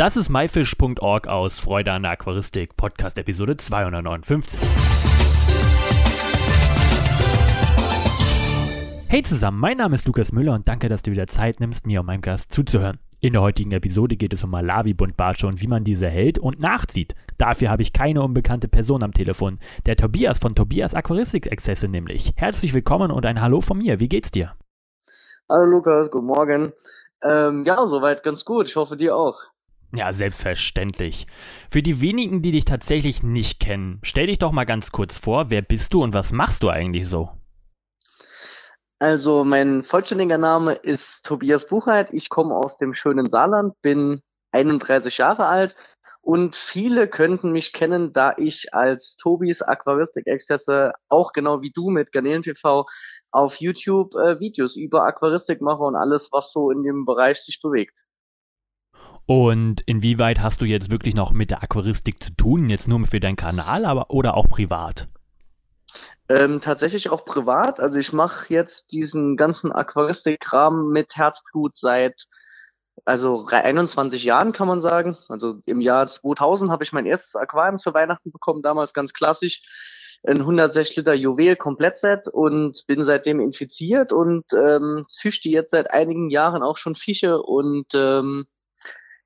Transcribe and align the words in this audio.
Das 0.00 0.16
ist 0.16 0.30
myfish.org 0.30 1.28
aus 1.28 1.60
Freude 1.60 1.92
an 1.92 2.04
der 2.04 2.12
Aquaristik, 2.12 2.74
Podcast 2.74 3.18
Episode 3.18 3.58
259. 3.58 4.58
Hey 9.08 9.22
zusammen, 9.22 9.58
mein 9.58 9.76
Name 9.76 9.94
ist 9.94 10.06
Lukas 10.06 10.32
Müller 10.32 10.54
und 10.54 10.66
danke, 10.66 10.88
dass 10.88 11.02
du 11.02 11.10
wieder 11.10 11.26
Zeit 11.26 11.60
nimmst, 11.60 11.86
mir 11.86 12.00
und 12.00 12.06
meinem 12.06 12.22
Gast 12.22 12.50
zuzuhören. 12.50 12.98
In 13.20 13.34
der 13.34 13.42
heutigen 13.42 13.72
Episode 13.72 14.16
geht 14.16 14.32
es 14.32 14.42
um 14.42 14.48
Malawi-Buntbarsche 14.52 15.46
und 15.46 15.60
wie 15.60 15.66
man 15.66 15.84
diese 15.84 16.08
hält 16.08 16.38
und 16.38 16.60
nachzieht. 16.60 17.14
Dafür 17.36 17.68
habe 17.68 17.82
ich 17.82 17.92
keine 17.92 18.22
unbekannte 18.22 18.68
Person 18.68 19.02
am 19.02 19.12
Telefon. 19.12 19.58
Der 19.84 19.96
Tobias 19.96 20.38
von 20.38 20.54
Tobias 20.54 20.94
Aquaristik-Exzesse 20.94 21.88
nämlich. 21.88 22.32
Herzlich 22.36 22.72
willkommen 22.72 23.10
und 23.10 23.26
ein 23.26 23.42
Hallo 23.42 23.60
von 23.60 23.76
mir. 23.76 24.00
Wie 24.00 24.08
geht's 24.08 24.30
dir? 24.30 24.54
Hallo 25.46 25.66
Lukas, 25.66 26.10
guten 26.10 26.24
Morgen. 26.24 26.72
Ähm, 27.22 27.64
ja, 27.66 27.86
soweit 27.86 28.22
ganz 28.22 28.46
gut. 28.46 28.66
Ich 28.66 28.76
hoffe 28.76 28.96
dir 28.96 29.14
auch. 29.14 29.44
Ja, 29.92 30.12
selbstverständlich. 30.12 31.26
Für 31.68 31.82
die 31.82 32.00
wenigen, 32.00 32.42
die 32.42 32.52
dich 32.52 32.64
tatsächlich 32.64 33.22
nicht 33.22 33.58
kennen, 33.58 33.98
stell 34.02 34.28
dich 34.28 34.38
doch 34.38 34.52
mal 34.52 34.64
ganz 34.64 34.92
kurz 34.92 35.18
vor, 35.18 35.50
wer 35.50 35.62
bist 35.62 35.94
du 35.94 36.02
und 36.02 36.14
was 36.14 36.30
machst 36.30 36.62
du 36.62 36.68
eigentlich 36.68 37.08
so? 37.08 37.30
Also, 39.00 39.44
mein 39.44 39.82
vollständiger 39.82 40.38
Name 40.38 40.74
ist 40.74 41.24
Tobias 41.24 41.66
Buchheit. 41.66 42.10
Ich 42.12 42.28
komme 42.28 42.54
aus 42.54 42.76
dem 42.76 42.92
schönen 42.92 43.30
Saarland, 43.30 43.74
bin 43.82 44.20
31 44.52 45.18
Jahre 45.18 45.46
alt 45.46 45.74
und 46.20 46.54
viele 46.54 47.08
könnten 47.08 47.50
mich 47.50 47.72
kennen, 47.72 48.12
da 48.12 48.34
ich 48.36 48.74
als 48.74 49.16
Tobis 49.16 49.62
Aquaristik-Exzesse 49.62 50.92
auch 51.08 51.32
genau 51.32 51.62
wie 51.62 51.70
du 51.70 51.88
mit 51.90 52.12
Garnelen 52.12 52.42
TV 52.42 52.86
auf 53.32 53.56
YouTube 53.56 54.14
äh, 54.16 54.38
Videos 54.38 54.76
über 54.76 55.04
Aquaristik 55.04 55.60
mache 55.62 55.82
und 55.82 55.96
alles, 55.96 56.28
was 56.30 56.52
so 56.52 56.70
in 56.70 56.82
dem 56.82 57.06
Bereich 57.06 57.38
sich 57.40 57.60
bewegt. 57.60 58.04
Und 59.30 59.82
inwieweit 59.82 60.40
hast 60.40 60.60
du 60.60 60.64
jetzt 60.64 60.90
wirklich 60.90 61.14
noch 61.14 61.30
mit 61.30 61.50
der 61.50 61.62
Aquaristik 61.62 62.20
zu 62.20 62.34
tun? 62.34 62.68
Jetzt 62.68 62.88
nur 62.88 63.06
für 63.06 63.20
deinen 63.20 63.36
Kanal, 63.36 63.84
aber 63.84 64.10
oder 64.10 64.36
auch 64.36 64.48
privat? 64.48 65.06
Ähm, 66.28 66.60
tatsächlich 66.60 67.10
auch 67.10 67.24
privat. 67.24 67.78
Also 67.78 68.00
ich 68.00 68.12
mache 68.12 68.52
jetzt 68.52 68.90
diesen 68.90 69.36
ganzen 69.36 69.70
Aquaristik-Kram 69.70 70.90
mit 70.90 71.14
Herzblut 71.14 71.76
seit 71.76 72.26
also 73.04 73.46
21 73.46 74.24
Jahren 74.24 74.50
kann 74.50 74.66
man 74.66 74.80
sagen. 74.80 75.16
Also 75.28 75.60
im 75.64 75.80
Jahr 75.80 76.08
2000 76.08 76.68
habe 76.68 76.82
ich 76.82 76.92
mein 76.92 77.06
erstes 77.06 77.36
Aquarium 77.36 77.78
zu 77.78 77.94
Weihnachten 77.94 78.32
bekommen, 78.32 78.62
damals 78.62 78.94
ganz 78.94 79.12
klassisch. 79.12 79.62
Ein 80.26 80.38
160 80.38 80.96
Liter 80.96 81.14
Juwel 81.14 81.54
Komplettset 81.54 82.26
und 82.26 82.84
bin 82.88 83.04
seitdem 83.04 83.38
infiziert 83.38 84.12
und 84.12 84.42
ähm, 84.54 85.04
züchte 85.06 85.50
jetzt 85.50 85.70
seit 85.70 85.88
einigen 85.88 86.30
Jahren 86.30 86.64
auch 86.64 86.78
schon 86.78 86.96
Fische 86.96 87.40
und 87.40 87.94
ähm, 87.94 88.44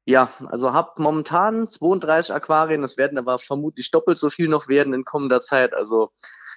ja, 0.07 0.29
also 0.47 0.73
habe 0.73 1.03
momentan 1.03 1.69
32 1.69 2.35
Aquarien, 2.35 2.83
das 2.83 2.97
werden 2.97 3.19
aber 3.19 3.39
vermutlich 3.39 3.91
doppelt 3.91 4.19
so 4.19 4.31
viel 4.31 4.49
noch 4.49 4.69
werden 4.69 4.93
in 4.93 5.05
kommender 5.05 5.41
Zeit. 5.41 5.75
Also 5.75 6.11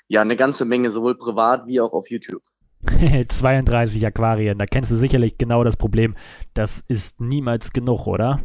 ja, 0.07 0.21
eine 0.21 0.35
ganze 0.35 0.65
Menge, 0.65 0.91
sowohl 0.91 1.17
privat 1.17 1.65
wie 1.65 1.79
auch 1.79 1.93
auf 1.93 2.09
YouTube. 2.09 2.43
32 3.29 4.05
Aquarien, 4.05 4.57
da 4.57 4.65
kennst 4.65 4.91
du 4.91 4.95
sicherlich 4.95 5.37
genau 5.37 5.63
das 5.63 5.77
Problem. 5.77 6.15
Das 6.53 6.83
ist 6.87 7.19
niemals 7.19 7.71
genug, 7.71 8.07
oder? 8.07 8.39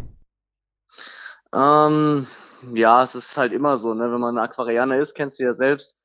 Ähm, 1.55 2.27
ja, 2.73 3.03
es 3.03 3.14
ist 3.14 3.36
halt 3.36 3.53
immer 3.53 3.77
so, 3.77 3.95
ne? 3.95 4.11
Wenn 4.11 4.20
man 4.20 4.39
ein 4.39 4.45
Aquarianer 4.45 4.98
ist, 4.98 5.14
kennst 5.14 5.39
du 5.39 5.45
ja 5.45 5.55
selbst. 5.55 5.97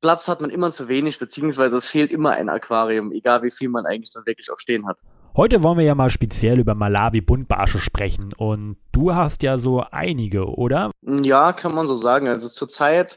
Platz 0.00 0.28
hat 0.28 0.40
man 0.40 0.50
immer 0.50 0.70
zu 0.72 0.88
wenig, 0.88 1.18
beziehungsweise 1.18 1.76
es 1.76 1.86
fehlt 1.86 2.10
immer 2.10 2.32
ein 2.32 2.48
Aquarium, 2.48 3.12
egal 3.12 3.42
wie 3.42 3.50
viel 3.50 3.68
man 3.68 3.86
eigentlich 3.86 4.12
dann 4.12 4.26
wirklich 4.26 4.50
auch 4.50 4.58
stehen 4.58 4.86
hat. 4.86 4.98
Heute 5.34 5.62
wollen 5.62 5.78
wir 5.78 5.84
ja 5.86 5.94
mal 5.94 6.10
speziell 6.10 6.60
über 6.60 6.74
Malawi-Buntbarsche 6.74 7.78
sprechen. 7.78 8.34
Und 8.34 8.76
du 8.92 9.14
hast 9.14 9.42
ja 9.42 9.56
so 9.56 9.80
einige, 9.90 10.44
oder? 10.44 10.90
Ja, 11.00 11.54
kann 11.54 11.74
man 11.74 11.86
so 11.86 11.96
sagen. 11.96 12.28
Also 12.28 12.50
zurzeit 12.50 13.16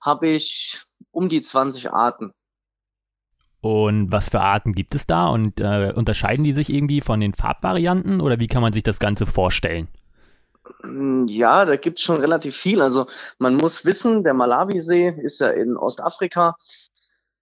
habe 0.00 0.28
ich 0.28 0.80
um 1.10 1.28
die 1.28 1.42
20 1.42 1.90
Arten. 1.90 2.32
Und 3.60 4.12
was 4.12 4.28
für 4.28 4.40
Arten 4.40 4.74
gibt 4.74 4.94
es 4.94 5.08
da? 5.08 5.26
Und 5.26 5.60
äh, 5.60 5.92
unterscheiden 5.92 6.44
die 6.44 6.52
sich 6.52 6.72
irgendwie 6.72 7.00
von 7.00 7.18
den 7.18 7.34
Farbvarianten? 7.34 8.20
Oder 8.20 8.38
wie 8.38 8.46
kann 8.46 8.62
man 8.62 8.72
sich 8.72 8.84
das 8.84 9.00
Ganze 9.00 9.26
vorstellen? 9.26 9.88
Ja, 11.26 11.64
da 11.64 11.74
gibt 11.74 11.98
es 11.98 12.04
schon 12.04 12.18
relativ 12.18 12.56
viel. 12.56 12.80
Also 12.80 13.06
man 13.38 13.56
muss 13.56 13.84
wissen, 13.84 14.22
der 14.22 14.34
Malawisee 14.34 15.08
ist 15.20 15.40
ja 15.40 15.48
in 15.48 15.76
Ostafrika, 15.76 16.56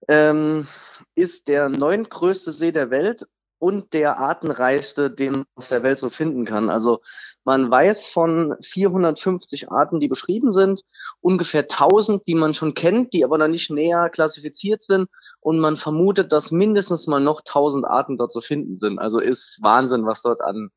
ähm, 0.07 0.67
ist 1.13 1.47
der 1.47 1.69
neuntgrößte 1.69 2.51
See 2.51 2.71
der 2.71 2.89
Welt 2.89 3.27
und 3.65 3.93
der 3.93 4.19
artenreichste, 4.19 5.09
den 5.09 5.31
man 5.31 5.45
auf 5.55 5.69
der 5.69 5.81
Welt 5.81 5.97
so 5.97 6.11
finden 6.11 6.45
kann. 6.45 6.69
Also 6.69 7.01
man 7.45 7.71
weiß 7.71 8.09
von 8.09 8.53
450 8.61 9.71
Arten, 9.71 9.99
die 9.99 10.07
beschrieben 10.07 10.51
sind, 10.51 10.83
ungefähr 11.19 11.63
1000, 11.63 12.27
die 12.27 12.35
man 12.35 12.53
schon 12.53 12.75
kennt, 12.75 13.11
die 13.11 13.23
aber 13.23 13.39
noch 13.39 13.47
nicht 13.47 13.71
näher 13.71 14.11
klassifiziert 14.11 14.83
sind 14.83 15.09
und 15.39 15.57
man 15.57 15.77
vermutet, 15.77 16.31
dass 16.31 16.51
mindestens 16.51 17.07
mal 17.07 17.19
noch 17.19 17.39
1000 17.39 17.85
Arten 17.87 18.19
dort 18.19 18.31
zu 18.31 18.39
finden 18.39 18.75
sind. 18.75 18.99
Also 18.99 19.17
ist 19.17 19.57
Wahnsinn, 19.63 20.05
was 20.05 20.21
dort 20.21 20.41
an 20.41 20.69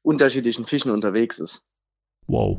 unterschiedlichen 0.00 0.64
Fischen 0.64 0.92
unterwegs 0.92 1.38
ist. 1.38 1.62
Wow. 2.26 2.56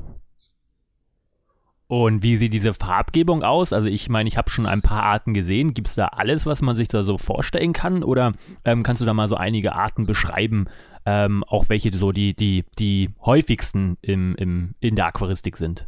Und 1.91 2.23
wie 2.23 2.37
sieht 2.37 2.53
diese 2.53 2.73
Farbgebung 2.73 3.43
aus? 3.43 3.73
Also 3.73 3.89
ich 3.89 4.07
meine, 4.07 4.29
ich 4.29 4.37
habe 4.37 4.49
schon 4.49 4.65
ein 4.65 4.81
paar 4.81 5.03
Arten 5.03 5.33
gesehen. 5.33 5.73
Gibt 5.73 5.89
es 5.89 5.95
da 5.95 6.05
alles, 6.05 6.45
was 6.45 6.61
man 6.61 6.77
sich 6.77 6.87
da 6.87 7.03
so 7.03 7.17
vorstellen 7.17 7.73
kann? 7.73 8.01
Oder 8.01 8.31
ähm, 8.63 8.81
kannst 8.81 9.01
du 9.01 9.05
da 9.05 9.13
mal 9.13 9.27
so 9.27 9.35
einige 9.35 9.73
Arten 9.75 10.05
beschreiben, 10.05 10.69
ähm, 11.05 11.43
auch 11.43 11.67
welche 11.67 11.93
so 11.93 12.13
die, 12.13 12.33
die, 12.33 12.63
die 12.79 13.09
häufigsten 13.25 13.97
im, 14.01 14.35
im, 14.35 14.73
in 14.79 14.95
der 14.95 15.07
Aquaristik 15.07 15.57
sind? 15.57 15.85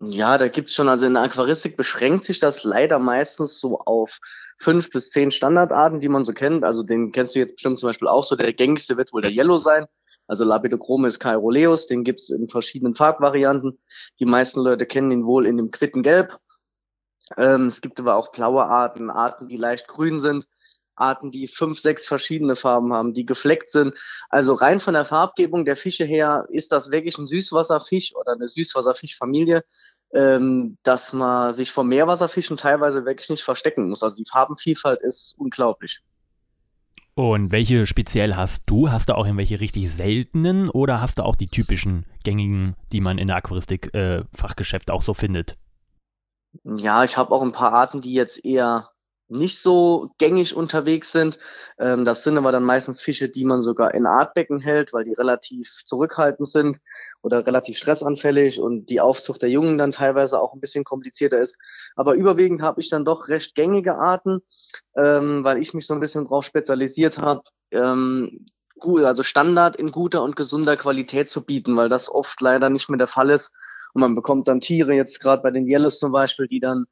Ja, 0.00 0.36
da 0.36 0.48
gibt's 0.48 0.74
schon, 0.74 0.88
also 0.88 1.06
in 1.06 1.14
der 1.14 1.22
Aquaristik 1.22 1.76
beschränkt 1.76 2.24
sich 2.24 2.40
das 2.40 2.64
leider 2.64 2.98
meistens 2.98 3.60
so 3.60 3.78
auf 3.78 4.18
fünf 4.58 4.90
bis 4.90 5.10
zehn 5.10 5.30
Standardarten, 5.30 6.00
die 6.00 6.08
man 6.08 6.24
so 6.24 6.32
kennt. 6.32 6.64
Also 6.64 6.82
den 6.82 7.12
kennst 7.12 7.36
du 7.36 7.38
jetzt 7.38 7.54
bestimmt 7.54 7.78
zum 7.78 7.88
Beispiel 7.88 8.08
auch 8.08 8.24
so. 8.24 8.34
Der 8.34 8.52
gängigste 8.52 8.96
wird 8.96 9.12
wohl 9.12 9.22
der 9.22 9.30
Yellow 9.30 9.58
sein. 9.58 9.86
Also 10.28 10.44
Lapidochromis 10.44 11.18
Cairoleus, 11.18 11.86
den 11.86 12.04
gibt's 12.04 12.30
in 12.30 12.48
verschiedenen 12.48 12.94
Farbvarianten. 12.94 13.78
Die 14.20 14.26
meisten 14.26 14.60
Leute 14.60 14.86
kennen 14.86 15.10
ihn 15.10 15.24
wohl 15.24 15.46
in 15.46 15.56
dem 15.56 15.70
Quittengelb. 15.70 16.38
Ähm, 17.36 17.66
es 17.66 17.80
gibt 17.80 17.98
aber 17.98 18.16
auch 18.16 18.30
blaue 18.30 18.64
Arten, 18.64 19.10
Arten, 19.10 19.48
die 19.48 19.56
leicht 19.56 19.88
grün 19.88 20.20
sind, 20.20 20.46
Arten, 20.94 21.30
die 21.30 21.48
fünf, 21.48 21.80
sechs 21.80 22.06
verschiedene 22.06 22.56
Farben 22.56 22.92
haben, 22.92 23.14
die 23.14 23.24
gefleckt 23.24 23.70
sind. 23.70 23.94
Also 24.28 24.54
rein 24.54 24.80
von 24.80 24.94
der 24.94 25.04
Farbgebung 25.04 25.64
der 25.64 25.76
Fische 25.76 26.04
her 26.04 26.46
ist 26.50 26.72
das 26.72 26.90
wirklich 26.90 27.16
ein 27.18 27.26
Süßwasserfisch 27.26 28.14
oder 28.14 28.32
eine 28.32 28.48
Süßwasserfischfamilie, 28.48 29.64
ähm, 30.12 30.76
dass 30.82 31.12
man 31.12 31.54
sich 31.54 31.70
vor 31.70 31.84
Meerwasserfischen 31.84 32.56
teilweise 32.56 33.04
wirklich 33.04 33.30
nicht 33.30 33.44
verstecken 33.44 33.88
muss. 33.88 34.02
Also 34.02 34.16
die 34.16 34.28
Farbenvielfalt 34.28 35.00
ist 35.02 35.34
unglaublich. 35.38 36.02
Und 37.18 37.50
welche 37.50 37.84
speziell 37.84 38.36
hast 38.36 38.70
du? 38.70 38.92
Hast 38.92 39.08
du 39.08 39.16
auch 39.16 39.24
irgendwelche 39.24 39.58
richtig 39.58 39.92
seltenen 39.92 40.70
oder 40.70 41.00
hast 41.00 41.18
du 41.18 41.24
auch 41.24 41.34
die 41.34 41.48
typischen 41.48 42.06
gängigen, 42.22 42.76
die 42.92 43.00
man 43.00 43.18
in 43.18 43.26
der 43.26 43.34
Aquaristik-Fachgeschäft 43.38 44.88
äh, 44.88 44.92
auch 44.92 45.02
so 45.02 45.14
findet? 45.14 45.58
Ja, 46.62 47.02
ich 47.02 47.16
habe 47.16 47.32
auch 47.32 47.42
ein 47.42 47.50
paar 47.50 47.72
Arten, 47.72 48.02
die 48.02 48.12
jetzt 48.12 48.44
eher 48.44 48.90
nicht 49.28 49.60
so 49.60 50.10
gängig 50.18 50.54
unterwegs 50.54 51.12
sind. 51.12 51.38
Ähm, 51.78 52.04
das 52.04 52.22
sind 52.22 52.38
aber 52.38 52.52
dann 52.52 52.64
meistens 52.64 53.00
Fische, 53.00 53.28
die 53.28 53.44
man 53.44 53.62
sogar 53.62 53.94
in 53.94 54.06
Artbecken 54.06 54.60
hält, 54.60 54.92
weil 54.92 55.04
die 55.04 55.12
relativ 55.12 55.82
zurückhaltend 55.84 56.48
sind 56.48 56.78
oder 57.22 57.46
relativ 57.46 57.78
stressanfällig 57.78 58.60
und 58.60 58.86
die 58.86 59.00
Aufzucht 59.00 59.42
der 59.42 59.50
Jungen 59.50 59.78
dann 59.78 59.92
teilweise 59.92 60.40
auch 60.40 60.54
ein 60.54 60.60
bisschen 60.60 60.84
komplizierter 60.84 61.38
ist. 61.40 61.58
Aber 61.96 62.14
überwiegend 62.14 62.62
habe 62.62 62.80
ich 62.80 62.88
dann 62.88 63.04
doch 63.04 63.28
recht 63.28 63.54
gängige 63.54 63.96
Arten, 63.96 64.40
ähm, 64.96 65.44
weil 65.44 65.58
ich 65.58 65.74
mich 65.74 65.86
so 65.86 65.94
ein 65.94 66.00
bisschen 66.00 66.26
drauf 66.26 66.44
spezialisiert 66.44 67.18
habe, 67.18 67.42
ähm, 67.70 68.46
gut, 68.78 69.02
also 69.02 69.22
Standard 69.22 69.76
in 69.76 69.90
guter 69.90 70.22
und 70.22 70.36
gesunder 70.36 70.76
Qualität 70.76 71.28
zu 71.28 71.44
bieten, 71.44 71.76
weil 71.76 71.88
das 71.88 72.08
oft 72.08 72.40
leider 72.40 72.70
nicht 72.70 72.88
mehr 72.88 72.98
der 72.98 73.06
Fall 73.06 73.30
ist. 73.30 73.52
Und 73.92 74.02
man 74.02 74.14
bekommt 74.14 74.48
dann 74.48 74.60
Tiere, 74.60 74.94
jetzt 74.94 75.20
gerade 75.20 75.42
bei 75.42 75.50
den 75.50 75.66
Yellows 75.66 75.98
zum 75.98 76.12
Beispiel, 76.12 76.46
die 76.46 76.60
dann 76.60 76.86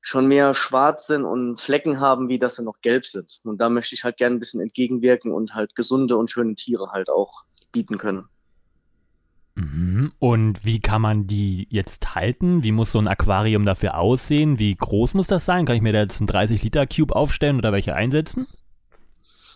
schon 0.00 0.26
mehr 0.26 0.54
schwarz 0.54 1.06
sind 1.06 1.24
und 1.24 1.60
Flecken 1.60 2.00
haben, 2.00 2.28
wie 2.28 2.38
dass 2.38 2.56
sie 2.56 2.62
noch 2.62 2.80
gelb 2.80 3.06
sind. 3.06 3.40
Und 3.44 3.60
da 3.60 3.68
möchte 3.68 3.94
ich 3.94 4.04
halt 4.04 4.16
gerne 4.16 4.36
ein 4.36 4.40
bisschen 4.40 4.60
entgegenwirken 4.60 5.32
und 5.32 5.54
halt 5.54 5.74
gesunde 5.74 6.16
und 6.16 6.30
schöne 6.30 6.54
Tiere 6.54 6.90
halt 6.92 7.10
auch 7.10 7.44
bieten 7.72 7.98
können. 7.98 8.28
Mhm. 9.58 10.12
Und 10.20 10.64
wie 10.64 10.80
kann 10.80 11.02
man 11.02 11.26
die 11.26 11.66
jetzt 11.70 12.14
halten? 12.14 12.62
Wie 12.62 12.70
muss 12.70 12.92
so 12.92 13.00
ein 13.00 13.08
Aquarium 13.08 13.66
dafür 13.66 13.98
aussehen? 13.98 14.58
Wie 14.58 14.74
groß 14.74 15.14
muss 15.14 15.26
das 15.26 15.44
sein? 15.44 15.66
Kann 15.66 15.76
ich 15.76 15.82
mir 15.82 15.92
da 15.92 16.00
jetzt 16.00 16.20
einen 16.20 16.28
30-Liter-Cube 16.28 17.14
aufstellen 17.14 17.58
oder 17.58 17.72
welche 17.72 17.94
einsetzen? 17.94 18.46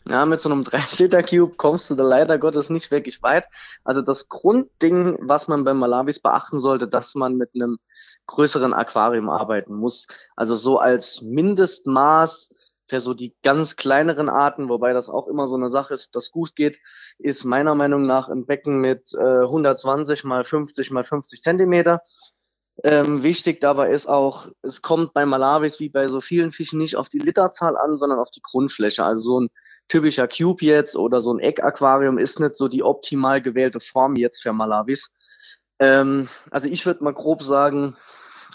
Ja, 0.09 0.27
mit 0.27 0.41
so 0.41 0.51
einem 0.51 0.63
30-Liter-Cube 0.63 1.55
kommst 1.57 1.89
du 1.89 1.95
da 1.95 2.03
leider 2.03 2.39
Gottes 2.39 2.69
nicht 2.69 2.91
wirklich 2.91 3.23
weit. 3.23 3.47
Also 3.85 4.03
das 4.03 4.29
Grundding, 4.29 5.17
was 5.21 5.47
man 5.47 5.63
beim 5.63 5.79
Malawis 5.79 6.19
beachten 6.19 6.59
sollte, 6.59 6.89
dass 6.89 7.15
man 7.15 7.37
mit 7.37 7.51
einem 7.55 7.79
größeren 8.27 8.73
Aquarium 8.75 9.29
arbeiten 9.29 9.75
muss. 9.75 10.07
Also 10.37 10.57
so 10.57 10.79
als 10.79 11.23
Mindestmaß 11.23 12.51
für 12.89 13.01
so 13.01 13.15
die 13.15 13.35
ganz 13.43 13.77
kleineren 13.77 14.29
Arten, 14.29 14.69
wobei 14.69 14.93
das 14.93 15.09
auch 15.09 15.27
immer 15.29 15.47
so 15.47 15.55
eine 15.55 15.69
Sache 15.69 15.95
ist, 15.95 16.07
ob 16.07 16.13
das 16.13 16.31
gut 16.31 16.57
geht, 16.57 16.79
ist 17.19 17.45
meiner 17.45 17.75
Meinung 17.75 18.07
nach 18.07 18.29
ein 18.29 18.45
Becken 18.45 18.81
mit 18.81 19.15
äh, 19.15 19.43
120 19.43 20.25
mal 20.25 20.45
50 20.45 20.91
mal 20.91 21.05
50 21.05 21.43
Zentimeter. 21.43 22.03
Ähm, 22.85 23.23
wichtig 23.23 23.61
dabei 23.61 23.91
ist 23.91 24.09
auch, 24.09 24.49
es 24.63 24.83
kommt 24.83 25.13
bei 25.13 25.25
Malawis 25.27 25.79
wie 25.79 25.89
bei 25.89 26.09
so 26.09 26.21
vielen 26.21 26.53
Fischen 26.53 26.79
nicht 26.79 26.97
auf 26.97 27.09
die 27.09 27.19
Literzahl 27.19 27.77
an, 27.77 27.97
sondern 27.97 28.19
auf 28.19 28.31
die 28.31 28.43
Grundfläche. 28.43 29.05
Also 29.05 29.23
so 29.23 29.41
ein 29.41 29.51
typischer 29.89 30.27
Cube 30.27 30.65
jetzt 30.65 30.97
oder 30.97 31.21
so 31.21 31.33
ein 31.33 31.39
Eckaquarium 31.39 32.19
ist 32.19 32.41
nicht 32.41 32.55
so 32.55 32.69
die 32.69 32.83
optimal 32.83 33.43
gewählte 33.43 33.81
Form 33.81 34.17
jetzt 34.17 34.43
für 34.43 34.53
Malawis. 34.53 35.15
Ähm, 35.83 36.29
also 36.53 36.69
ich 36.69 36.87
würde 36.87 37.03
mal 37.03 37.13
grob 37.13 37.43
sagen, 37.43 37.97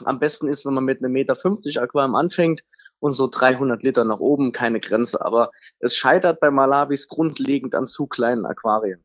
am 0.05 0.17
besten 0.17 0.47
ist, 0.47 0.65
wenn 0.65 0.73
man 0.73 0.85
mit 0.85 1.03
einem 1.03 1.11
Meter 1.11 1.35
50 1.35 1.81
Aquarium 1.81 2.15
anfängt 2.15 2.63
und 3.01 3.11
so 3.11 3.27
300 3.27 3.83
Liter 3.83 4.05
nach 4.05 4.19
oben, 4.19 4.53
keine 4.53 4.79
Grenze. 4.79 5.23
Aber 5.23 5.51
es 5.79 5.93
scheitert 5.93 6.39
bei 6.39 6.51
Malawis 6.51 7.09
grundlegend 7.09 7.75
an 7.75 7.85
zu 7.85 8.07
kleinen 8.07 8.45
Aquarien. 8.45 9.03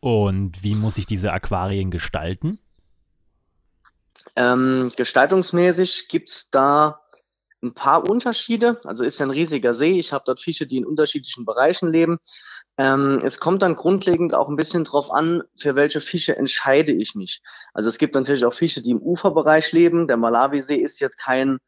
Und 0.00 0.62
wie 0.62 0.74
muss 0.74 0.98
ich 0.98 1.06
diese 1.06 1.32
Aquarien 1.32 1.90
gestalten? 1.90 2.58
Ähm, 4.36 4.92
gestaltungsmäßig 4.94 6.08
gibt's 6.08 6.50
da 6.50 7.00
ein 7.64 7.74
paar 7.74 8.08
Unterschiede. 8.08 8.80
Also 8.84 9.02
ist 9.04 9.18
ja 9.18 9.26
ein 9.26 9.30
riesiger 9.30 9.74
See. 9.74 9.98
Ich 9.98 10.12
habe 10.12 10.24
dort 10.26 10.40
Fische, 10.40 10.66
die 10.66 10.76
in 10.76 10.86
unterschiedlichen 10.86 11.44
Bereichen 11.44 11.90
leben. 11.90 12.18
Ähm, 12.76 13.20
es 13.24 13.40
kommt 13.40 13.62
dann 13.62 13.76
grundlegend 13.76 14.34
auch 14.34 14.48
ein 14.48 14.56
bisschen 14.56 14.84
drauf 14.84 15.10
an, 15.10 15.42
für 15.56 15.74
welche 15.74 16.00
Fische 16.00 16.36
entscheide 16.36 16.92
ich 16.92 17.14
mich. 17.14 17.42
Also 17.72 17.88
es 17.88 17.98
gibt 17.98 18.14
natürlich 18.14 18.44
auch 18.44 18.54
Fische, 18.54 18.82
die 18.82 18.90
im 18.90 19.02
Uferbereich 19.02 19.72
leben. 19.72 20.06
Der 20.06 20.16
Malawisee 20.16 20.76
ist 20.76 21.00
jetzt 21.00 21.18
kein 21.18 21.58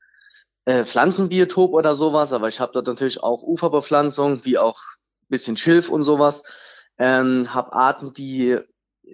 äh, 0.65 0.85
Pflanzenbiotop 0.85 1.73
oder 1.73 1.95
sowas, 1.95 2.33
aber 2.33 2.49
ich 2.49 2.61
habe 2.61 2.73
dort 2.73 2.87
natürlich 2.87 3.23
auch 3.23 3.43
Uferbepflanzung, 3.43 4.45
wie 4.45 4.59
auch 4.59 4.81
bisschen 5.29 5.57
Schilf 5.57 5.89
und 5.89 6.03
sowas. 6.03 6.43
Ähm, 6.99 7.53
habe 7.53 7.73
Arten, 7.73 8.13
die 8.13 8.59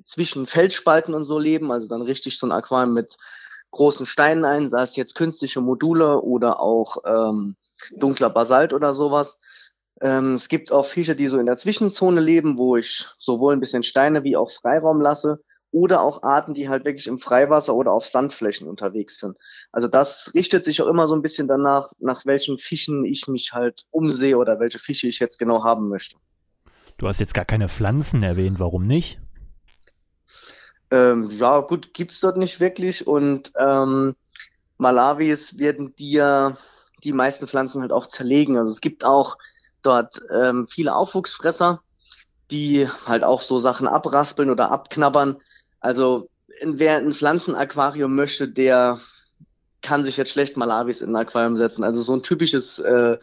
zwischen 0.05 0.47
Felsspalten 0.47 1.15
und 1.15 1.25
so 1.25 1.39
leben, 1.39 1.71
also 1.71 1.89
dann 1.89 2.03
richtig 2.03 2.39
so 2.39 2.47
ein 2.47 2.53
Aquarium 2.53 2.95
mit 2.95 3.17
großen 3.73 4.07
Steinen 4.07 4.45
ein, 4.45 4.69
sei 4.69 4.83
es 4.83 4.97
jetzt 4.97 5.15
künstliche 5.15 5.61
Module 5.61 6.21
oder 6.21 6.61
auch 6.61 6.99
ähm, 7.05 7.57
dunkler 7.97 8.31
Basalt 8.31 8.73
oder 8.73 8.95
sowas. 8.95 9.39
Ähm, 10.01 10.35
es 10.35 10.49
gibt 10.49 10.73
auch 10.73 10.87
Fische, 10.87 11.17
die 11.17 11.29
so 11.29 11.39
in 11.39 11.47
der 11.47 11.57
Zwischenzone 11.57 12.21
leben, 12.21 12.59
wo 12.59 12.77
ich 12.77 13.07
sowohl 13.19 13.55
ein 13.55 13.61
bisschen 13.61 13.83
Steine 13.83 14.25
wie 14.25 14.37
auch 14.37 14.51
Freiraum 14.51 15.01
lasse 15.01 15.41
oder 15.73 16.03
auch 16.03 16.23
Arten, 16.23 16.55
die 16.55 16.69
halt 16.69 16.85
wirklich 16.85 17.07
im 17.07 17.19
Freiwasser 17.19 17.75
oder 17.75 17.93
auf 17.93 18.05
Sandflächen 18.05 18.69
unterwegs 18.69 19.19
sind. 19.19 19.37
Also 19.73 19.89
das 19.89 20.31
richtet 20.35 20.65
sich 20.65 20.83
auch 20.83 20.87
immer 20.87 21.09
so 21.09 21.15
ein 21.15 21.23
bisschen 21.23 21.49
danach, 21.49 21.93
nach 21.99 22.27
welchen 22.27 22.59
Fischen 22.59 23.05
ich 23.05 23.27
mich 23.27 23.53
halt 23.53 23.85
umsehe 23.91 24.37
oder 24.37 24.61
welche 24.61 24.79
Fische 24.79 25.09
ich 25.09 25.19
jetzt 25.19 25.39
genau 25.39 25.65
haben 25.65 25.89
möchte. 25.89 26.17
Du 26.99 27.09
hast 27.09 27.21
jetzt 27.21 27.35
gar 27.35 27.47
keine 27.47 27.69
Pflanzen 27.69 28.23
erwähnt, 28.23 28.61
warum 28.61 28.87
nicht? 28.87 29.19
Ähm, 30.93 31.31
ja, 31.31 31.61
gut, 31.61 31.95
gibt's 31.95 32.21
dort 32.21 32.37
nicht 32.37 32.61
wirklich. 32.61 33.07
Und 33.07 33.51
ähm, 33.59 34.15
Malawis 34.77 35.59
werden 35.59 35.97
dir 35.97 36.59
die 37.03 37.15
meisten 37.15 37.49
Pflanzen 37.49 37.81
halt 37.81 37.93
auch 37.93 38.07
zerlegen. 38.07 38.59
Also 38.59 38.71
es 38.71 38.83
gibt 38.83 39.03
auch 39.03 39.39
dort 39.81 40.21
ähm, 40.31 40.69
viele 40.69 40.95
Aufwuchsfresser, 40.95 41.81
die 42.51 42.87
halt 43.07 43.25
auch 43.25 43.41
so 43.41 43.59
Sachen 43.59 43.89
abraspeln 43.89 44.51
oder 44.51 44.71
abknabbern. 44.71 45.41
Also 45.81 46.29
wer 46.63 46.99
ein 46.99 47.13
Pflanzenaquarium 47.13 48.15
möchte, 48.15 48.47
der 48.47 49.01
kann 49.81 50.05
sich 50.05 50.19
jetzt 50.19 50.31
schlecht 50.31 50.59
Malawis 50.59 51.01
in 51.01 51.17
ein 51.17 51.27
Aquarium 51.27 51.57
setzen. 51.57 51.85
Also 51.85 52.03
so 52.03 52.15
ein 52.15 52.23
typisches 52.23 52.79
äh, 52.81 53.17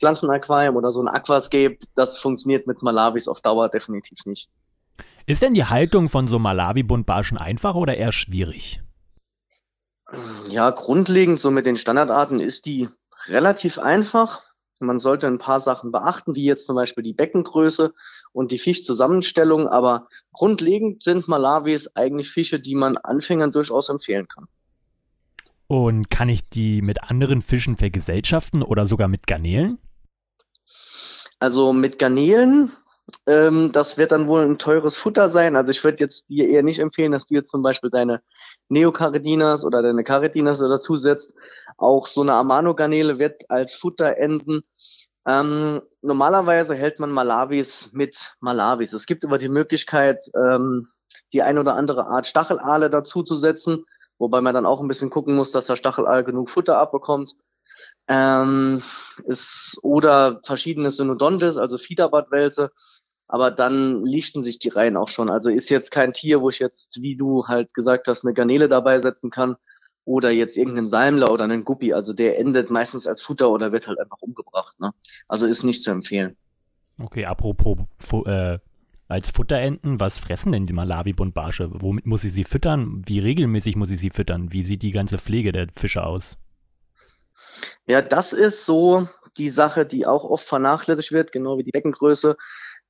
Pflanzenaquarium 0.00 0.74
oder 0.74 0.90
so 0.90 1.00
ein 1.00 1.08
Aquascape, 1.08 1.78
das 1.94 2.18
funktioniert 2.18 2.66
mit 2.66 2.82
Malawis 2.82 3.28
auf 3.28 3.40
Dauer 3.40 3.68
definitiv 3.68 4.26
nicht. 4.26 4.48
Ist 5.26 5.42
denn 5.42 5.54
die 5.54 5.64
Haltung 5.64 6.08
von 6.08 6.28
so 6.28 6.38
Malawi-Buntbarschen 6.38 7.38
einfach 7.38 7.74
oder 7.74 7.96
eher 7.96 8.12
schwierig? 8.12 8.82
Ja, 10.48 10.70
grundlegend 10.70 11.40
so 11.40 11.50
mit 11.50 11.64
den 11.66 11.76
Standardarten 11.76 12.40
ist 12.40 12.66
die 12.66 12.88
relativ 13.26 13.78
einfach. 13.78 14.42
Man 14.80 14.98
sollte 14.98 15.28
ein 15.28 15.38
paar 15.38 15.60
Sachen 15.60 15.92
beachten, 15.92 16.34
wie 16.34 16.44
jetzt 16.44 16.66
zum 16.66 16.74
Beispiel 16.74 17.04
die 17.04 17.12
Beckengröße 17.12 17.94
und 18.32 18.50
die 18.50 18.58
Fischzusammenstellung, 18.58 19.68
aber 19.68 20.08
grundlegend 20.32 21.02
sind 21.02 21.28
Malawis 21.28 21.94
eigentlich 21.94 22.30
Fische, 22.30 22.58
die 22.58 22.74
man 22.74 22.96
Anfängern 22.96 23.52
durchaus 23.52 23.88
empfehlen 23.88 24.26
kann. 24.26 24.48
Und 25.68 26.10
kann 26.10 26.28
ich 26.28 26.42
die 26.50 26.82
mit 26.82 27.04
anderen 27.04 27.40
Fischen 27.40 27.76
vergesellschaften 27.76 28.62
oder 28.62 28.86
sogar 28.86 29.08
mit 29.08 29.26
Garnelen? 29.26 29.78
Also 31.38 31.72
mit 31.72 31.98
Garnelen 31.98 32.72
ähm, 33.26 33.70
das 33.72 33.98
wird 33.98 34.12
dann 34.12 34.26
wohl 34.26 34.42
ein 34.42 34.58
teures 34.58 34.96
Futter 34.96 35.28
sein. 35.28 35.56
Also 35.56 35.70
ich 35.70 35.82
würde 35.84 35.98
jetzt 35.98 36.28
dir 36.28 36.48
eher 36.48 36.62
nicht 36.62 36.80
empfehlen, 36.80 37.12
dass 37.12 37.26
du 37.26 37.34
jetzt 37.34 37.50
zum 37.50 37.62
Beispiel 37.62 37.90
deine 37.90 38.20
Neocardinas 38.68 39.64
oder 39.64 39.82
deine 39.82 40.04
Caridinas 40.04 40.58
dazu 40.58 40.96
setzt. 40.96 41.36
Auch 41.76 42.06
so 42.06 42.22
eine 42.22 42.34
Amano-Garnele 42.34 43.18
wird 43.18 43.48
als 43.50 43.74
Futter 43.74 44.16
enden. 44.16 44.62
Ähm, 45.24 45.82
normalerweise 46.00 46.74
hält 46.74 46.98
man 46.98 47.12
Malawis 47.12 47.90
mit 47.92 48.34
Malawis. 48.40 48.92
Es 48.92 49.06
gibt 49.06 49.24
aber 49.24 49.38
die 49.38 49.48
Möglichkeit, 49.48 50.24
ähm, 50.34 50.86
die 51.32 51.42
ein 51.42 51.58
oder 51.58 51.76
andere 51.76 52.06
Art 52.06 52.26
Stachelale 52.26 52.90
dazu 52.90 53.22
zu 53.22 53.36
setzen, 53.36 53.84
wobei 54.18 54.40
man 54.40 54.54
dann 54.54 54.66
auch 54.66 54.80
ein 54.80 54.88
bisschen 54.88 55.10
gucken 55.10 55.36
muss, 55.36 55.52
dass 55.52 55.66
der 55.66 55.76
Stachelaal 55.76 56.24
genug 56.24 56.50
Futter 56.50 56.78
abbekommt. 56.78 57.36
Ähm, 58.08 58.82
ist, 59.24 59.78
oder 59.82 60.40
verschiedene 60.44 60.90
Synodontes, 60.90 61.56
also 61.56 61.78
Fiederbadwälze. 61.78 62.72
Aber 63.28 63.50
dann 63.50 64.04
lichten 64.04 64.42
sich 64.42 64.58
die 64.58 64.68
Reihen 64.68 64.96
auch 64.96 65.08
schon. 65.08 65.30
Also 65.30 65.48
ist 65.48 65.70
jetzt 65.70 65.90
kein 65.90 66.12
Tier, 66.12 66.42
wo 66.42 66.50
ich 66.50 66.58
jetzt, 66.58 67.00
wie 67.00 67.16
du 67.16 67.46
halt 67.46 67.72
gesagt 67.72 68.06
hast, 68.08 68.24
eine 68.24 68.34
Garnele 68.34 68.68
dabei 68.68 68.98
setzen 68.98 69.30
kann 69.30 69.56
oder 70.04 70.30
jetzt 70.30 70.56
irgendeinen 70.56 70.88
Salmler 70.88 71.32
oder 71.32 71.44
einen 71.44 71.64
Guppi. 71.64 71.92
Also 71.92 72.12
der 72.12 72.38
endet 72.38 72.70
meistens 72.70 73.06
als 73.06 73.22
Futter 73.22 73.50
oder 73.50 73.72
wird 73.72 73.88
halt 73.88 73.98
einfach 73.98 74.18
umgebracht. 74.20 74.78
Ne? 74.80 74.92
Also 75.28 75.46
ist 75.46 75.62
nicht 75.62 75.82
zu 75.82 75.90
empfehlen. 75.90 76.36
Okay, 76.98 77.24
apropos 77.24 77.78
fu 77.98 78.24
äh, 78.24 78.58
als 79.08 79.30
Futterenten, 79.30 80.00
was 80.00 80.18
fressen 80.18 80.52
denn 80.52 80.66
die 80.66 80.72
Malawi-Buntbarsche? 80.72 81.70
Womit 81.72 82.06
muss 82.06 82.24
ich 82.24 82.32
sie 82.32 82.44
füttern? 82.44 83.02
Wie 83.06 83.18
regelmäßig 83.18 83.76
muss 83.76 83.90
ich 83.90 84.00
sie 84.00 84.10
füttern? 84.10 84.52
Wie 84.52 84.62
sieht 84.62 84.82
die 84.82 84.90
ganze 84.90 85.18
Pflege 85.18 85.52
der 85.52 85.68
Fische 85.74 86.04
aus? 86.04 86.38
Ja, 87.86 88.02
das 88.02 88.32
ist 88.32 88.64
so 88.64 89.08
die 89.36 89.50
Sache, 89.50 89.86
die 89.86 90.06
auch 90.06 90.24
oft 90.24 90.46
vernachlässigt 90.46 91.12
wird, 91.12 91.32
genau 91.32 91.58
wie 91.58 91.64
die 91.64 91.70
Beckengröße. 91.70 92.36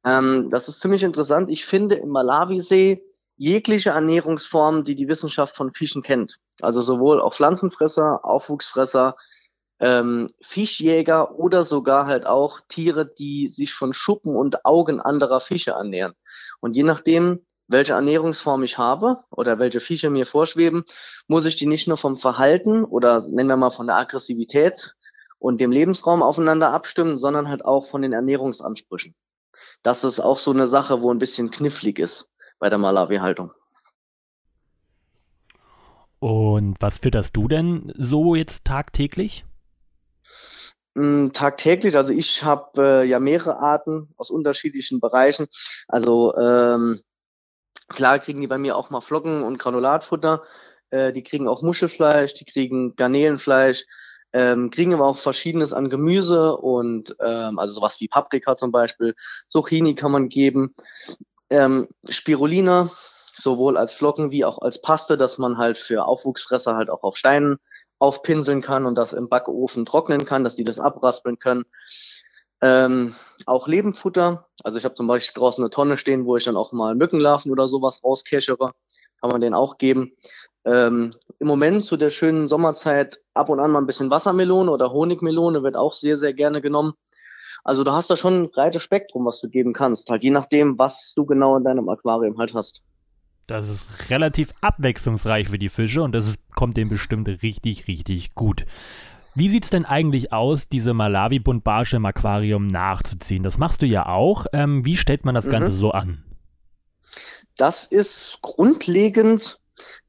Ähm, 0.04 0.48
das 0.50 0.68
ist 0.68 0.80
ziemlich 0.80 1.02
interessant. 1.02 1.50
Ich 1.50 1.64
finde 1.64 1.94
im 1.96 2.08
Malawisee 2.08 3.02
jegliche 3.36 3.90
Ernährungsform, 3.90 4.84
die 4.84 4.94
die 4.94 5.08
Wissenschaft 5.08 5.56
von 5.56 5.72
Fischen 5.72 6.02
kennt. 6.02 6.36
Also 6.60 6.82
sowohl 6.82 7.20
auch 7.20 7.34
Pflanzenfresser, 7.34 8.24
Aufwuchsfresser, 8.24 9.16
ähm, 9.80 10.28
Fischjäger 10.40 11.34
oder 11.36 11.64
sogar 11.64 12.06
halt 12.06 12.26
auch 12.26 12.60
Tiere, 12.68 13.12
die 13.12 13.48
sich 13.48 13.74
von 13.74 13.92
Schuppen 13.92 14.36
und 14.36 14.64
Augen 14.64 15.00
anderer 15.00 15.40
Fische 15.40 15.72
ernähren. 15.72 16.14
Und 16.60 16.76
je 16.76 16.84
nachdem, 16.84 17.44
welche 17.72 17.94
Ernährungsform 17.94 18.62
ich 18.62 18.78
habe 18.78 19.18
oder 19.30 19.58
welche 19.58 19.80
Fische 19.80 20.10
mir 20.10 20.26
vorschweben, 20.26 20.84
muss 21.26 21.44
ich 21.46 21.56
die 21.56 21.66
nicht 21.66 21.88
nur 21.88 21.96
vom 21.96 22.16
Verhalten 22.16 22.84
oder 22.84 23.26
nennen 23.28 23.48
wir 23.48 23.56
mal 23.56 23.70
von 23.70 23.86
der 23.86 23.96
Aggressivität 23.96 24.94
und 25.38 25.60
dem 25.60 25.72
Lebensraum 25.72 26.22
aufeinander 26.22 26.70
abstimmen, 26.70 27.16
sondern 27.16 27.48
halt 27.48 27.64
auch 27.64 27.88
von 27.88 28.02
den 28.02 28.12
Ernährungsansprüchen. 28.12 29.14
Das 29.82 30.04
ist 30.04 30.20
auch 30.20 30.38
so 30.38 30.52
eine 30.52 30.68
Sache, 30.68 31.02
wo 31.02 31.12
ein 31.12 31.18
bisschen 31.18 31.50
knifflig 31.50 31.98
ist 31.98 32.28
bei 32.58 32.70
der 32.70 32.78
Malawi-Haltung. 32.78 33.50
Und 36.20 36.76
was 36.78 36.98
fütterst 36.98 37.36
du 37.36 37.48
denn 37.48 37.92
so 37.96 38.36
jetzt 38.36 38.64
tagtäglich? 38.64 39.44
Mm, 40.94 41.30
tagtäglich, 41.32 41.96
also 41.96 42.12
ich 42.12 42.44
habe 42.44 43.02
äh, 43.02 43.08
ja 43.08 43.18
mehrere 43.18 43.56
Arten 43.56 44.10
aus 44.16 44.30
unterschiedlichen 44.30 45.00
Bereichen. 45.00 45.48
Also 45.88 46.36
ähm, 46.36 47.00
Klar 47.92 48.18
kriegen 48.18 48.40
die 48.40 48.46
bei 48.46 48.58
mir 48.58 48.76
auch 48.76 48.90
mal 48.90 49.00
Flocken 49.00 49.42
und 49.42 49.58
Granulatfutter. 49.58 50.42
Äh, 50.90 51.12
die 51.12 51.22
kriegen 51.22 51.48
auch 51.48 51.62
Muschelfleisch, 51.62 52.34
die 52.34 52.44
kriegen 52.44 52.96
Garnelenfleisch, 52.96 53.84
ähm, 54.32 54.70
kriegen 54.70 54.94
aber 54.94 55.06
auch 55.06 55.18
verschiedenes 55.18 55.72
an 55.72 55.88
Gemüse 55.88 56.56
und 56.56 57.16
ähm, 57.20 57.58
also 57.58 57.74
sowas 57.74 58.00
wie 58.00 58.08
Paprika 58.08 58.56
zum 58.56 58.72
Beispiel. 58.72 59.14
Zucchini 59.48 59.94
kann 59.94 60.12
man 60.12 60.28
geben. 60.28 60.72
Ähm, 61.50 61.88
Spirulina, 62.08 62.90
sowohl 63.36 63.76
als 63.76 63.92
Flocken 63.92 64.30
wie 64.30 64.44
auch 64.44 64.58
als 64.60 64.80
Paste, 64.80 65.16
dass 65.16 65.38
man 65.38 65.58
halt 65.58 65.78
für 65.78 66.04
Aufwuchsfresser 66.06 66.76
halt 66.76 66.90
auch 66.90 67.02
auf 67.02 67.16
Steinen 67.16 67.58
aufpinseln 67.98 68.62
kann 68.62 68.84
und 68.84 68.96
das 68.96 69.12
im 69.12 69.28
Backofen 69.28 69.86
trocknen 69.86 70.24
kann, 70.24 70.44
dass 70.44 70.56
die 70.56 70.64
das 70.64 70.80
abraspeln 70.80 71.38
können. 71.38 71.64
Ähm, 72.60 73.14
auch 73.46 73.68
Lebenfutter. 73.68 74.46
Also 74.62 74.78
ich 74.78 74.84
habe 74.84 74.94
zum 74.94 75.06
Beispiel 75.06 75.40
draußen 75.40 75.62
eine 75.62 75.70
Tonne 75.70 75.96
stehen, 75.96 76.26
wo 76.26 76.36
ich 76.36 76.44
dann 76.44 76.56
auch 76.56 76.72
mal 76.72 76.94
Mückenlarven 76.94 77.50
oder 77.50 77.68
sowas 77.68 78.02
rauskechere. 78.04 78.72
Kann 79.20 79.30
man 79.30 79.40
den 79.40 79.54
auch 79.54 79.78
geben. 79.78 80.12
Ähm, 80.64 81.10
Im 81.38 81.46
Moment 81.46 81.84
zu 81.84 81.96
der 81.96 82.10
schönen 82.10 82.48
Sommerzeit 82.48 83.20
ab 83.34 83.48
und 83.48 83.60
an 83.60 83.70
mal 83.70 83.80
ein 83.80 83.86
bisschen 83.86 84.10
Wassermelone 84.10 84.70
oder 84.70 84.92
Honigmelone 84.92 85.62
wird 85.62 85.76
auch 85.76 85.92
sehr, 85.92 86.16
sehr 86.16 86.32
gerne 86.32 86.60
genommen. 86.60 86.94
Also 87.64 87.84
du 87.84 87.92
hast 87.92 88.10
da 88.10 88.16
schon 88.16 88.42
ein 88.42 88.50
breites 88.50 88.82
Spektrum, 88.82 89.24
was 89.24 89.40
du 89.40 89.48
geben 89.48 89.72
kannst, 89.72 90.10
halt 90.10 90.22
je 90.22 90.30
nachdem, 90.30 90.78
was 90.78 91.14
du 91.14 91.24
genau 91.24 91.56
in 91.56 91.64
deinem 91.64 91.88
Aquarium 91.88 92.38
halt 92.38 92.54
hast. 92.54 92.82
Das 93.46 93.68
ist 93.68 94.10
relativ 94.10 94.50
abwechslungsreich 94.60 95.48
für 95.48 95.58
die 95.58 95.68
Fische 95.68 96.02
und 96.02 96.12
das 96.12 96.28
ist, 96.28 96.38
kommt 96.54 96.76
dem 96.76 96.88
bestimmt 96.88 97.28
richtig, 97.28 97.86
richtig 97.88 98.34
gut. 98.34 98.64
Wie 99.34 99.48
sieht 99.48 99.64
es 99.64 99.70
denn 99.70 99.86
eigentlich 99.86 100.32
aus, 100.32 100.68
diese 100.68 100.92
Malawi-Buntbarsche 100.92 101.96
im 101.96 102.04
Aquarium 102.04 102.66
nachzuziehen? 102.66 103.42
Das 103.42 103.56
machst 103.56 103.80
du 103.80 103.86
ja 103.86 104.06
auch. 104.06 104.46
Ähm, 104.52 104.84
wie 104.84 104.96
stellt 104.96 105.24
man 105.24 105.34
das 105.34 105.46
mhm. 105.46 105.52
Ganze 105.52 105.72
so 105.72 105.90
an? 105.92 106.22
Das 107.56 107.84
ist 107.84 108.38
grundlegend 108.42 109.58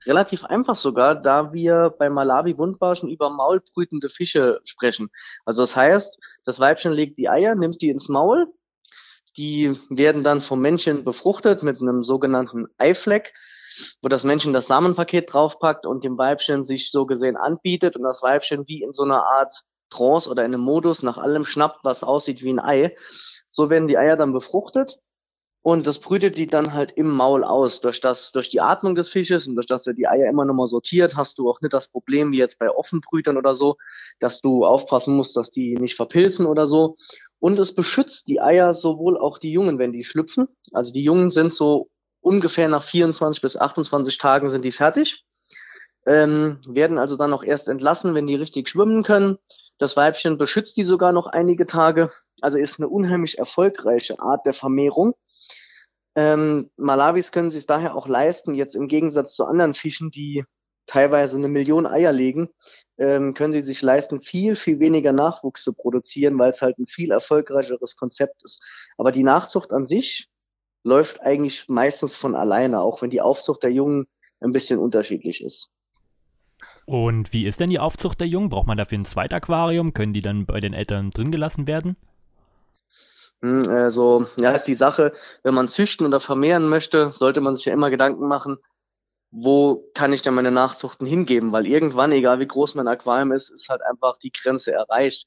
relativ 0.05 0.43
einfach 0.43 0.75
sogar, 0.75 1.15
da 1.15 1.53
wir 1.53 1.93
bei 1.97 2.09
Malawi-Buntbarschen 2.09 3.09
über 3.09 3.29
maulbrütende 3.29 4.09
Fische 4.09 4.59
sprechen. 4.65 5.09
Also 5.45 5.63
das 5.63 5.75
heißt, 5.75 6.19
das 6.43 6.59
Weibchen 6.59 6.91
legt 6.91 7.17
die 7.17 7.29
Eier, 7.29 7.55
nimmt 7.55 7.81
die 7.81 7.89
ins 7.89 8.09
Maul, 8.09 8.47
die 9.37 9.77
werden 9.89 10.23
dann 10.23 10.41
vom 10.41 10.61
Männchen 10.61 11.03
befruchtet 11.03 11.63
mit 11.63 11.81
einem 11.81 12.03
sogenannten 12.03 12.67
Eifleck, 12.77 13.33
wo 14.01 14.09
das 14.09 14.23
Männchen 14.23 14.53
das 14.53 14.67
Samenpaket 14.67 15.33
draufpackt 15.33 15.85
und 15.85 16.03
dem 16.03 16.17
Weibchen 16.17 16.63
sich 16.63 16.91
so 16.91 17.05
gesehen 17.05 17.37
anbietet 17.37 17.95
und 17.95 18.03
das 18.03 18.21
Weibchen 18.21 18.67
wie 18.67 18.81
in 18.81 18.93
so 18.93 19.03
einer 19.03 19.25
Art 19.25 19.63
Trance 19.89 20.29
oder 20.29 20.43
in 20.43 20.53
einem 20.53 20.63
Modus 20.63 21.03
nach 21.03 21.17
allem 21.17 21.45
schnappt, 21.45 21.83
was 21.83 22.03
aussieht 22.03 22.43
wie 22.43 22.51
ein 22.51 22.59
Ei. 22.59 22.95
So 23.49 23.69
werden 23.69 23.87
die 23.87 23.97
Eier 23.97 24.17
dann 24.17 24.33
befruchtet 24.33 24.97
und 25.63 25.87
das 25.87 25.99
brütet 25.99 26.37
die 26.37 26.47
dann 26.47 26.73
halt 26.73 26.91
im 26.97 27.09
Maul 27.09 27.45
aus. 27.45 27.79
Durch 27.79 28.01
das, 28.01 28.33
durch 28.33 28.49
die 28.49 28.59
Atmung 28.59 28.95
des 28.95 29.07
Fisches 29.07 29.47
und 29.47 29.55
durch 29.55 29.65
das 29.65 29.87
er 29.87 29.93
die 29.93 30.07
Eier 30.07 30.29
immer 30.29 30.43
nochmal 30.43 30.67
sortiert, 30.67 31.15
hast 31.15 31.39
du 31.39 31.49
auch 31.49 31.61
nicht 31.61 31.73
das 31.73 31.87
Problem 31.87 32.33
wie 32.33 32.37
jetzt 32.37 32.59
bei 32.59 32.69
Offenbrütern 32.69 33.37
oder 33.37 33.55
so, 33.55 33.77
dass 34.19 34.41
du 34.41 34.65
aufpassen 34.65 35.15
musst, 35.15 35.37
dass 35.37 35.49
die 35.49 35.75
nicht 35.75 35.95
verpilzen 35.95 36.45
oder 36.45 36.67
so. 36.67 36.95
Und 37.39 37.59
es 37.59 37.73
beschützt 37.73 38.27
die 38.27 38.41
Eier 38.41 38.73
sowohl 38.73 39.17
auch 39.17 39.37
die 39.37 39.53
Jungen, 39.53 39.79
wenn 39.79 39.93
die 39.93 40.03
schlüpfen. 40.03 40.49
Also 40.73 40.91
die 40.91 41.03
Jungen 41.03 41.29
sind 41.29 41.53
so 41.53 41.89
ungefähr 42.23 42.67
nach 42.67 42.83
24 42.83 43.41
bis 43.41 43.57
28 43.57 44.17
Tagen 44.17 44.49
sind 44.49 44.63
die 44.63 44.71
fertig. 44.71 45.23
Ähm, 46.05 46.59
werden 46.65 46.97
also 46.97 47.15
dann 47.15 47.33
auch 47.33 47.43
erst 47.43 47.69
entlassen, 47.69 48.15
wenn 48.15 48.27
die 48.27 48.35
richtig 48.35 48.67
schwimmen 48.67 49.03
können. 49.03 49.37
Das 49.77 49.95
Weibchen 49.95 50.37
beschützt 50.37 50.75
die 50.77 50.83
sogar 50.83 51.13
noch 51.13 51.27
einige 51.27 51.65
Tage. 51.65 52.09
Also 52.41 52.57
ist 52.57 52.79
eine 52.79 52.89
unheimlich 52.89 53.37
erfolgreiche 53.37 54.19
Art 54.19 54.45
der 54.45 54.53
Vermehrung. 54.53 55.13
Ähm, 56.15 56.69
Malawis 56.77 57.31
können 57.31 57.51
sich 57.51 57.65
daher 57.65 57.95
auch 57.95 58.07
leisten, 58.07 58.53
jetzt 58.53 58.75
im 58.75 58.87
Gegensatz 58.87 59.33
zu 59.33 59.45
anderen 59.45 59.73
Fischen, 59.73 60.11
die 60.11 60.43
teilweise 60.85 61.37
eine 61.37 61.47
Million 61.47 61.85
Eier 61.85 62.11
legen, 62.11 62.49
ähm, 62.97 63.33
können 63.33 63.53
sie 63.53 63.61
sich 63.61 63.81
leisten, 63.81 64.21
viel, 64.21 64.55
viel 64.55 64.79
weniger 64.79 65.13
Nachwuchs 65.13 65.63
zu 65.63 65.73
produzieren, 65.73 66.37
weil 66.37 66.51
es 66.51 66.61
halt 66.61 66.77
ein 66.77 66.85
viel 66.85 67.11
erfolgreicheres 67.11 67.95
Konzept 67.95 68.43
ist. 68.43 68.61
Aber 68.97 69.11
die 69.11 69.23
Nachzucht 69.23 69.71
an 69.71 69.85
sich 69.85 70.29
läuft 70.83 71.21
eigentlich 71.21 71.67
meistens 71.69 72.15
von 72.15 72.35
alleine, 72.35 72.81
auch 72.81 73.01
wenn 73.01 73.09
die 73.09 73.21
Aufzucht 73.21 73.63
der 73.63 73.71
Jungen 73.71 74.07
ein 74.41 74.51
bisschen 74.51 74.79
unterschiedlich 74.79 75.43
ist. 75.43 75.69
Und 76.85 77.31
wie 77.31 77.45
ist 77.45 77.59
denn 77.59 77.69
die 77.69 77.79
Aufzucht 77.79 78.19
der 78.19 78.27
Jungen? 78.27 78.49
Braucht 78.49 78.67
man 78.67 78.77
dafür 78.77 78.97
ein 78.97 79.05
Zweitaquarium? 79.05 79.93
Können 79.93 80.13
die 80.13 80.21
dann 80.21 80.45
bei 80.45 80.59
den 80.59 80.73
Eltern 80.73 81.11
drin 81.11 81.31
gelassen 81.31 81.65
werden? 81.67 81.95
Hm, 83.41 83.67
also, 83.69 84.25
ja, 84.37 84.51
ist 84.51 84.65
die 84.65 84.73
Sache, 84.73 85.13
wenn 85.43 85.53
man 85.53 85.67
züchten 85.67 86.05
oder 86.05 86.19
vermehren 86.19 86.67
möchte, 86.67 87.11
sollte 87.11 87.41
man 87.41 87.55
sich 87.55 87.65
ja 87.65 87.73
immer 87.73 87.89
Gedanken 87.89 88.27
machen, 88.27 88.57
wo 89.31 89.89
kann 89.95 90.13
ich 90.13 90.21
denn 90.21 90.35
meine 90.35 90.51
Nachzuchten 90.51 91.07
hingeben? 91.07 91.51
Weil 91.51 91.65
irgendwann, 91.65 92.11
egal 92.11 92.39
wie 92.39 92.47
groß 92.47 92.75
mein 92.75 92.87
Aquarium 92.87 93.31
ist, 93.31 93.49
ist 93.49 93.67
halt 93.67 93.81
einfach 93.81 94.17
die 94.17 94.31
Grenze 94.31 94.71
erreicht. 94.71 95.25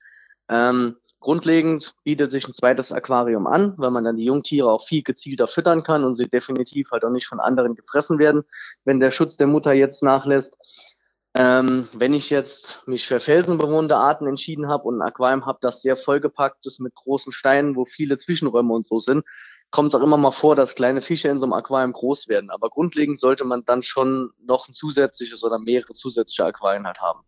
Ähm, 0.48 0.96
grundlegend 1.18 1.94
bietet 2.04 2.30
sich 2.30 2.46
ein 2.46 2.52
zweites 2.52 2.92
Aquarium 2.92 3.46
an, 3.46 3.74
weil 3.78 3.90
man 3.90 4.04
dann 4.04 4.16
die 4.16 4.24
Jungtiere 4.24 4.70
auch 4.70 4.86
viel 4.86 5.02
gezielter 5.02 5.48
füttern 5.48 5.82
kann 5.82 6.04
und 6.04 6.14
sie 6.14 6.28
definitiv 6.28 6.90
halt 6.92 7.04
auch 7.04 7.10
nicht 7.10 7.26
von 7.26 7.40
anderen 7.40 7.74
gefressen 7.74 8.18
werden, 8.18 8.44
wenn 8.84 9.00
der 9.00 9.10
Schutz 9.10 9.36
der 9.36 9.48
Mutter 9.48 9.72
jetzt 9.72 10.02
nachlässt. 10.02 10.94
Ähm, 11.34 11.88
wenn 11.92 12.14
ich 12.14 12.30
jetzt 12.30 12.82
mich 12.86 13.06
für 13.06 13.20
felsenbewohnte 13.20 13.96
Arten 13.96 14.26
entschieden 14.26 14.68
habe 14.68 14.84
und 14.84 14.98
ein 14.98 15.06
Aquarium 15.06 15.44
habe, 15.44 15.58
das 15.60 15.82
sehr 15.82 15.96
vollgepackt 15.96 16.64
ist 16.66 16.80
mit 16.80 16.94
großen 16.94 17.32
Steinen, 17.32 17.76
wo 17.76 17.84
viele 17.84 18.16
Zwischenräume 18.16 18.72
und 18.72 18.86
so 18.86 19.00
sind, 19.00 19.24
kommt 19.70 19.92
es 19.92 20.00
auch 20.00 20.04
immer 20.04 20.16
mal 20.16 20.30
vor, 20.30 20.56
dass 20.56 20.76
kleine 20.76 21.02
Fische 21.02 21.28
in 21.28 21.40
so 21.40 21.44
einem 21.44 21.52
Aquarium 21.52 21.92
groß 21.92 22.28
werden. 22.28 22.50
Aber 22.50 22.70
grundlegend 22.70 23.18
sollte 23.18 23.44
man 23.44 23.64
dann 23.64 23.82
schon 23.82 24.30
noch 24.38 24.68
ein 24.68 24.72
zusätzliches 24.72 25.42
oder 25.42 25.58
mehrere 25.58 25.92
zusätzliche 25.92 26.46
Aquarien 26.46 26.86
halt 26.86 27.00
haben. 27.00 27.20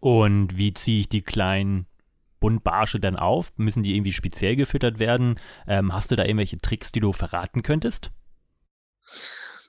Und 0.00 0.56
wie 0.56 0.72
ziehe 0.72 1.00
ich 1.00 1.08
die 1.08 1.22
kleinen 1.22 1.86
Buntbarsche 2.40 2.98
dann 2.98 3.16
auf? 3.16 3.52
Müssen 3.56 3.82
die 3.82 3.94
irgendwie 3.94 4.12
speziell 4.12 4.56
gefüttert 4.56 4.98
werden? 4.98 5.38
Ähm, 5.68 5.92
hast 5.94 6.10
du 6.10 6.16
da 6.16 6.24
irgendwelche 6.24 6.60
Tricks, 6.60 6.90
die 6.90 7.00
du 7.00 7.12
verraten 7.12 7.62
könntest? 7.62 8.10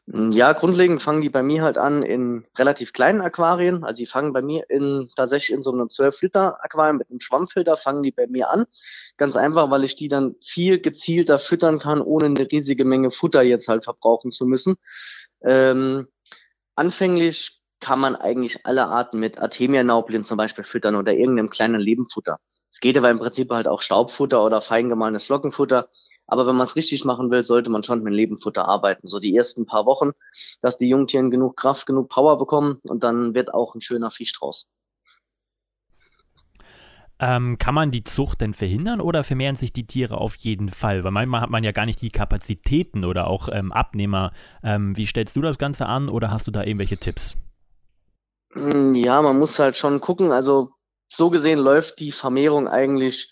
Ja, 0.08 0.52
grundlegend 0.54 1.02
fangen 1.02 1.22
die 1.22 1.30
bei 1.30 1.44
mir 1.44 1.62
halt 1.62 1.78
an 1.78 2.02
in 2.02 2.46
relativ 2.58 2.92
kleinen 2.92 3.22
Aquarien. 3.22 3.84
Also 3.84 4.00
die 4.00 4.08
fangen 4.08 4.34
bei 4.34 4.42
mir 4.42 4.70
in 4.70 5.10
tatsächlich 5.16 5.56
in 5.56 5.62
so 5.62 5.72
einem 5.72 5.88
12-Liter-Aquarium 5.88 6.98
mit 6.98 7.10
einem 7.10 7.20
Schwammfilter, 7.20 7.78
fangen 7.78 8.02
die 8.02 8.12
bei 8.12 8.28
mir 8.28 8.50
an. 8.50 8.66
Ganz 9.18 9.36
einfach, 9.36 9.70
weil 9.70 9.84
ich 9.84 9.96
die 9.96 10.08
dann 10.08 10.36
viel 10.42 10.82
gezielter 10.82 11.40
füttern 11.40 11.78
kann, 11.78 12.02
ohne 12.02 12.26
eine 12.26 12.52
riesige 12.52 12.84
Menge 12.84 13.12
Futter 13.12 13.44
jetzt 13.44 13.68
halt 13.68 13.84
verbrauchen 13.84 14.32
zu 14.32 14.46
müssen. 14.46 14.76
Ähm, 15.44 16.08
anfänglich 16.76 17.61
kann 17.82 18.00
man 18.00 18.16
eigentlich 18.16 18.66
alle 18.66 18.86
Arten 18.86 19.20
mit 19.20 19.40
Artemia-Nauplin 19.40 20.24
zum 20.24 20.38
Beispiel 20.38 20.64
füttern 20.64 20.96
oder 20.96 21.14
irgendeinem 21.14 21.50
kleinen 21.50 21.82
Lebenfutter. 21.82 22.38
Es 22.70 22.80
geht 22.80 22.98
aber 22.98 23.10
im 23.10 23.18
Prinzip 23.18 23.50
halt 23.52 23.68
auch 23.68 23.82
Staubfutter 23.82 24.46
oder 24.46 24.62
feingemahlenes 24.62 25.26
Flockenfutter. 25.26 25.90
Aber 26.28 26.48
wenn 26.48 26.56
man 26.56 26.68
es 26.68 26.76
richtig 26.76 27.04
machen 27.04 27.32
will, 27.32 27.44
sollte 27.44 27.70
man 27.70 27.84
schon 27.84 28.04
mit 28.04 28.14
Lebenfutter 28.14 28.66
arbeiten. 28.66 29.08
So 29.08 29.20
die 29.20 29.36
ersten 29.36 29.66
paar 29.66 29.86
Wochen, 29.86 30.12
dass 30.62 30.78
die 30.78 30.88
Jungtieren 30.88 31.32
genug 31.32 31.58
Kraft, 31.58 31.88
genug 31.88 32.08
Power 32.08 32.38
bekommen 32.38 32.80
und 32.88 33.04
dann 33.04 33.34
wird 33.34 33.54
auch 33.54 33.76
ein 33.76 33.82
schöner 33.82 34.12
Fisch 34.12 34.32
draus. 34.34 34.68
Ähm, 37.20 37.60
kann 37.60 37.76
man 37.76 37.92
die 37.92 38.04
Zucht 38.04 38.42
denn 38.42 38.54
verhindern 38.54 39.00
oder 39.00 39.24
vermehren 39.24 39.56
sich 39.56 39.74
die 39.74 39.86
Tiere 39.86 40.18
auf 40.18 40.36
jeden 40.36 40.70
Fall? 40.70 41.04
Weil 41.04 41.12
manchmal 41.12 41.42
hat 41.42 41.52
man 41.52 41.64
ja 41.64 41.72
gar 41.72 41.86
nicht 41.86 42.02
die 42.02 42.10
Kapazitäten 42.10 43.06
oder 43.06 43.28
auch 43.28 43.50
ähm, 43.52 43.72
Abnehmer. 43.72 44.32
Ähm, 44.64 44.98
wie 44.98 45.06
stellst 45.06 45.36
du 45.36 45.42
das 45.42 45.60
Ganze 45.60 45.86
an 45.86 46.10
oder 46.10 46.32
hast 46.32 46.48
du 46.48 46.52
da 46.52 46.64
irgendwelche 46.64 46.98
Tipps? 46.98 47.38
Hm, 48.54 48.96
ja, 48.96 49.22
man 49.22 49.40
muss 49.40 49.60
halt 49.60 49.78
schon 49.78 50.02
gucken. 50.02 50.32
Also 50.32 50.72
so 51.08 51.30
gesehen 51.30 51.60
läuft 51.60 52.00
die 52.00 52.12
Vermehrung 52.12 52.68
eigentlich 52.68 53.32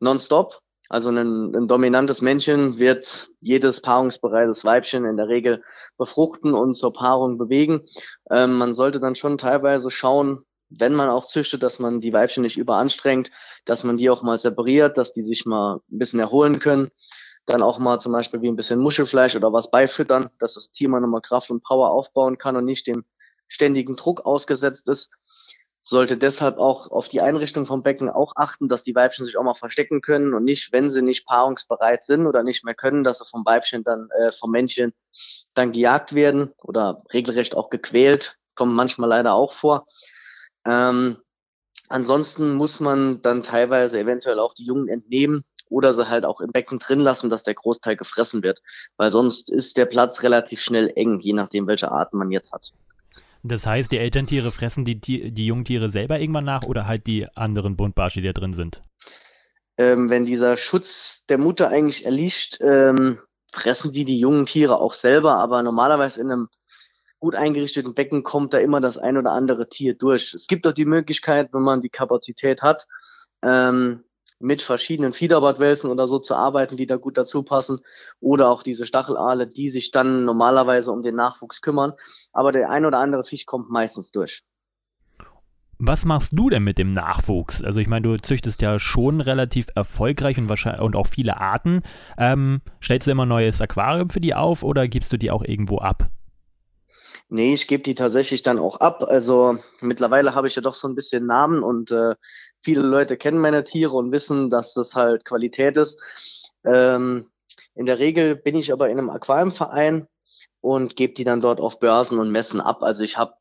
nonstop. 0.00 0.60
Also 0.88 1.10
ein, 1.10 1.54
ein 1.54 1.66
dominantes 1.66 2.22
Männchen 2.22 2.78
wird 2.78 3.28
jedes 3.40 3.80
paarungsbereites 3.82 4.64
Weibchen 4.64 5.04
in 5.04 5.16
der 5.16 5.28
Regel 5.28 5.64
befruchten 5.98 6.54
und 6.54 6.74
zur 6.74 6.92
Paarung 6.92 7.38
bewegen. 7.38 7.82
Ähm, 8.30 8.56
man 8.56 8.72
sollte 8.72 9.00
dann 9.00 9.16
schon 9.16 9.36
teilweise 9.36 9.90
schauen, 9.90 10.44
wenn 10.68 10.94
man 10.94 11.08
auch 11.10 11.26
züchtet, 11.26 11.62
dass 11.64 11.78
man 11.80 12.00
die 12.00 12.12
Weibchen 12.12 12.42
nicht 12.42 12.56
überanstrengt, 12.56 13.30
dass 13.64 13.82
man 13.84 13.96
die 13.96 14.10
auch 14.10 14.22
mal 14.22 14.38
separiert, 14.38 14.96
dass 14.96 15.12
die 15.12 15.22
sich 15.22 15.44
mal 15.44 15.76
ein 15.90 15.98
bisschen 15.98 16.20
erholen 16.20 16.60
können. 16.60 16.90
Dann 17.46 17.62
auch 17.62 17.78
mal 17.78 18.00
zum 18.00 18.12
Beispiel 18.12 18.40
wie 18.42 18.48
ein 18.48 18.56
bisschen 18.56 18.80
Muschelfleisch 18.80 19.36
oder 19.36 19.52
was 19.52 19.70
beifüttern, 19.70 20.30
dass 20.38 20.54
das 20.54 20.70
Tier 20.70 20.88
mal 20.88 21.00
nochmal 21.00 21.20
Kraft 21.20 21.50
und 21.50 21.62
Power 21.64 21.90
aufbauen 21.90 22.38
kann 22.38 22.56
und 22.56 22.64
nicht 22.64 22.86
dem 22.86 23.04
ständigen 23.48 23.96
Druck 23.96 24.24
ausgesetzt 24.24 24.88
ist. 24.88 25.10
Sollte 25.82 26.16
deshalb 26.16 26.58
auch 26.58 26.90
auf 26.90 27.08
die 27.08 27.20
Einrichtung 27.20 27.64
vom 27.64 27.84
Becken 27.84 28.10
auch 28.10 28.32
achten, 28.34 28.68
dass 28.68 28.82
die 28.82 28.96
Weibchen 28.96 29.24
sich 29.24 29.36
auch 29.36 29.44
mal 29.44 29.54
verstecken 29.54 30.00
können 30.00 30.34
und 30.34 30.42
nicht, 30.42 30.72
wenn 30.72 30.90
sie 30.90 31.00
nicht 31.00 31.26
paarungsbereit 31.26 32.02
sind 32.02 32.26
oder 32.26 32.42
nicht 32.42 32.64
mehr 32.64 32.74
können, 32.74 33.04
dass 33.04 33.18
sie 33.18 33.24
vom 33.24 33.44
Weibchen 33.44 33.84
dann, 33.84 34.08
äh, 34.18 34.32
vom 34.32 34.50
Männchen 34.50 34.92
dann 35.54 35.70
gejagt 35.70 36.12
werden 36.12 36.52
oder 36.60 37.02
regelrecht 37.14 37.54
auch 37.54 37.70
gequält. 37.70 38.36
Kommen 38.56 38.74
manchmal 38.74 39.10
leider 39.10 39.34
auch 39.34 39.52
vor. 39.52 39.86
Ähm, 40.64 41.18
ansonsten 41.88 42.54
muss 42.54 42.80
man 42.80 43.22
dann 43.22 43.44
teilweise 43.44 44.00
eventuell 44.00 44.40
auch 44.40 44.54
die 44.54 44.64
Jungen 44.64 44.88
entnehmen 44.88 45.44
oder 45.68 45.92
sie 45.92 46.08
halt 46.08 46.24
auch 46.24 46.40
im 46.40 46.50
Becken 46.50 46.78
drin 46.78 47.00
lassen, 47.00 47.30
dass 47.30 47.42
der 47.42 47.54
Großteil 47.54 47.96
gefressen 47.96 48.42
wird, 48.42 48.60
weil 48.96 49.10
sonst 49.10 49.50
ist 49.50 49.76
der 49.76 49.86
Platz 49.86 50.22
relativ 50.22 50.60
schnell 50.60 50.92
eng, 50.96 51.20
je 51.20 51.32
nachdem, 51.32 51.66
welche 51.66 51.90
Arten 51.90 52.18
man 52.18 52.30
jetzt 52.30 52.52
hat. 52.52 52.72
Das 53.48 53.66
heißt, 53.66 53.92
die 53.92 53.98
Elterntiere 53.98 54.50
fressen 54.50 54.84
die, 54.84 55.00
die 55.00 55.46
Jungtiere 55.46 55.90
selber 55.90 56.20
irgendwann 56.20 56.44
nach 56.44 56.64
oder 56.64 56.86
halt 56.86 57.06
die 57.06 57.26
anderen 57.36 57.76
Buntbarsche, 57.76 58.20
die 58.20 58.26
da 58.26 58.32
drin 58.32 58.54
sind? 58.54 58.82
Ähm, 59.78 60.08
wenn 60.08 60.24
dieser 60.24 60.56
Schutz 60.56 61.24
der 61.28 61.38
Mutter 61.38 61.68
eigentlich 61.68 62.04
erlischt, 62.04 62.58
ähm, 62.60 63.18
fressen 63.52 63.92
die 63.92 64.04
die 64.04 64.18
jungen 64.18 64.46
Tiere 64.46 64.80
auch 64.80 64.92
selber, 64.92 65.36
aber 65.36 65.62
normalerweise 65.62 66.20
in 66.20 66.30
einem 66.30 66.48
gut 67.18 67.34
eingerichteten 67.34 67.94
Becken 67.94 68.22
kommt 68.22 68.54
da 68.54 68.58
immer 68.58 68.80
das 68.80 68.98
ein 68.98 69.16
oder 69.16 69.32
andere 69.32 69.68
Tier 69.68 69.94
durch. 69.94 70.34
Es 70.34 70.46
gibt 70.46 70.66
auch 70.66 70.72
die 70.72 70.84
Möglichkeit, 70.84 71.52
wenn 71.52 71.62
man 71.62 71.80
die 71.80 71.88
Kapazität 71.88 72.62
hat, 72.62 72.86
ähm, 73.42 74.04
mit 74.38 74.62
verschiedenen 74.62 75.12
Fiederbadwälzen 75.12 75.90
oder 75.90 76.06
so 76.08 76.18
zu 76.18 76.34
arbeiten, 76.34 76.76
die 76.76 76.86
da 76.86 76.96
gut 76.96 77.16
dazu 77.16 77.42
passen. 77.42 77.80
Oder 78.20 78.50
auch 78.50 78.62
diese 78.62 78.86
Stachelale, 78.86 79.46
die 79.46 79.70
sich 79.70 79.90
dann 79.90 80.24
normalerweise 80.24 80.92
um 80.92 81.02
den 81.02 81.16
Nachwuchs 81.16 81.60
kümmern. 81.60 81.92
Aber 82.32 82.52
der 82.52 82.70
ein 82.70 82.84
oder 82.84 82.98
andere 82.98 83.24
Fisch 83.24 83.46
kommt 83.46 83.70
meistens 83.70 84.10
durch. 84.10 84.42
Was 85.78 86.06
machst 86.06 86.32
du 86.32 86.48
denn 86.48 86.64
mit 86.64 86.78
dem 86.78 86.92
Nachwuchs? 86.92 87.62
Also 87.62 87.80
ich 87.80 87.86
meine, 87.86 88.08
du 88.08 88.16
züchtest 88.16 88.62
ja 88.62 88.78
schon 88.78 89.20
relativ 89.20 89.66
erfolgreich 89.74 90.38
und 90.38 90.48
wahrscheinlich 90.48 90.80
und 90.80 90.96
auch 90.96 91.06
viele 91.06 91.38
Arten. 91.38 91.82
Ähm, 92.16 92.62
stellst 92.82 93.06
du 93.06 93.10
immer 93.10 93.26
ein 93.26 93.28
neues 93.28 93.60
Aquarium 93.60 94.08
für 94.08 94.20
die 94.20 94.34
auf 94.34 94.62
oder 94.62 94.88
gibst 94.88 95.12
du 95.12 95.18
die 95.18 95.30
auch 95.30 95.44
irgendwo 95.44 95.78
ab? 95.78 96.08
Nee, 97.28 97.52
ich 97.52 97.66
gebe 97.66 97.82
die 97.82 97.94
tatsächlich 97.94 98.42
dann 98.42 98.58
auch 98.58 98.80
ab. 98.80 99.02
Also 99.02 99.58
mittlerweile 99.82 100.34
habe 100.34 100.46
ich 100.46 100.54
ja 100.54 100.62
doch 100.62 100.74
so 100.74 100.88
ein 100.88 100.94
bisschen 100.94 101.26
Namen 101.26 101.62
und 101.62 101.90
äh, 101.90 102.14
viele 102.66 102.82
Leute 102.82 103.16
kennen 103.16 103.38
meine 103.38 103.62
Tiere 103.62 103.92
und 103.92 104.10
wissen, 104.10 104.50
dass 104.50 104.74
das 104.74 104.96
halt 104.96 105.24
Qualität 105.24 105.76
ist. 105.76 106.02
Ähm, 106.64 107.30
in 107.76 107.86
der 107.86 108.00
Regel 108.00 108.34
bin 108.34 108.56
ich 108.56 108.72
aber 108.72 108.90
in 108.90 108.98
einem 108.98 109.08
Aquariumverein 109.08 110.08
und 110.60 110.96
gebe 110.96 111.14
die 111.14 111.22
dann 111.22 111.40
dort 111.40 111.60
auf 111.60 111.78
Börsen 111.78 112.18
und 112.18 112.32
Messen 112.32 112.60
ab. 112.60 112.82
Also 112.82 113.04
ich 113.04 113.18
habe 113.18 113.34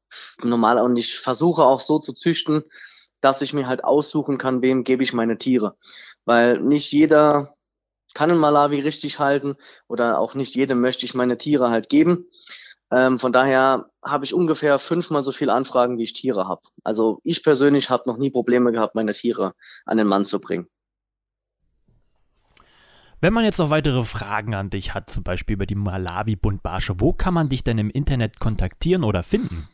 normal 0.44 0.78
und 0.78 0.96
ich 0.96 1.18
versuche 1.18 1.64
auch 1.64 1.80
so 1.80 1.98
zu 1.98 2.14
züchten, 2.14 2.66
dass 3.20 3.42
ich 3.42 3.52
mir 3.52 3.66
halt 3.66 3.84
aussuchen 3.84 4.38
kann, 4.38 4.62
wem 4.62 4.84
gebe 4.84 5.04
ich 5.04 5.12
meine 5.12 5.40
Tiere. 5.40 5.76
Weil 6.26 6.60
nicht 6.60 6.92
jeder 6.92 7.56
kann 8.14 8.30
ein 8.30 8.38
Malawi 8.38 8.80
richtig 8.82 9.18
halten 9.18 9.56
oder 9.88 10.20
auch 10.20 10.36
nicht 10.36 10.54
jedem 10.54 10.82
möchte 10.82 11.04
ich 11.04 11.16
meine 11.16 11.40
Tiere 11.40 11.72
halt 11.72 11.90
geben. 11.90 12.28
Ähm, 12.92 13.20
von 13.20 13.34
daher 13.34 13.90
habe 14.04 14.26
ich 14.26 14.34
ungefähr 14.34 14.80
fünfmal 14.80 15.24
so 15.24 15.32
viele 15.32 15.54
Anfragen, 15.54 15.98
wie 15.98 16.04
ich 16.04 16.14
Tiere 16.14 16.48
habe. 16.48 16.62
Also 16.84 17.20
ich 17.24 17.44
persönlich 17.44 17.90
habe 17.90 18.04
noch 18.08 18.18
nie 18.18 18.30
Probleme 18.30 18.72
gehabt, 18.72 18.96
meine 18.96 19.14
Tiere 19.14 19.54
an 19.86 19.98
den 19.98 20.08
Mann 20.08 20.26
zu 20.26 20.40
bringen. 20.40 20.68
Wenn 23.22 23.34
man 23.34 23.44
jetzt 23.44 23.58
noch 23.58 23.72
weitere 23.72 24.04
Fragen 24.04 24.54
an 24.54 24.70
dich 24.70 24.94
hat, 24.94 25.10
zum 25.10 25.24
Beispiel 25.24 25.56
über 25.56 25.66
die 25.66 25.76
Malawi-Buntbarsche, 25.76 27.00
wo 27.00 27.12
kann 27.12 27.34
man 27.34 27.50
dich 27.50 27.64
denn 27.64 27.80
im 27.80 27.90
Internet 27.90 28.40
kontaktieren 28.40 29.04
oder 29.04 29.24
finden? 29.24 29.68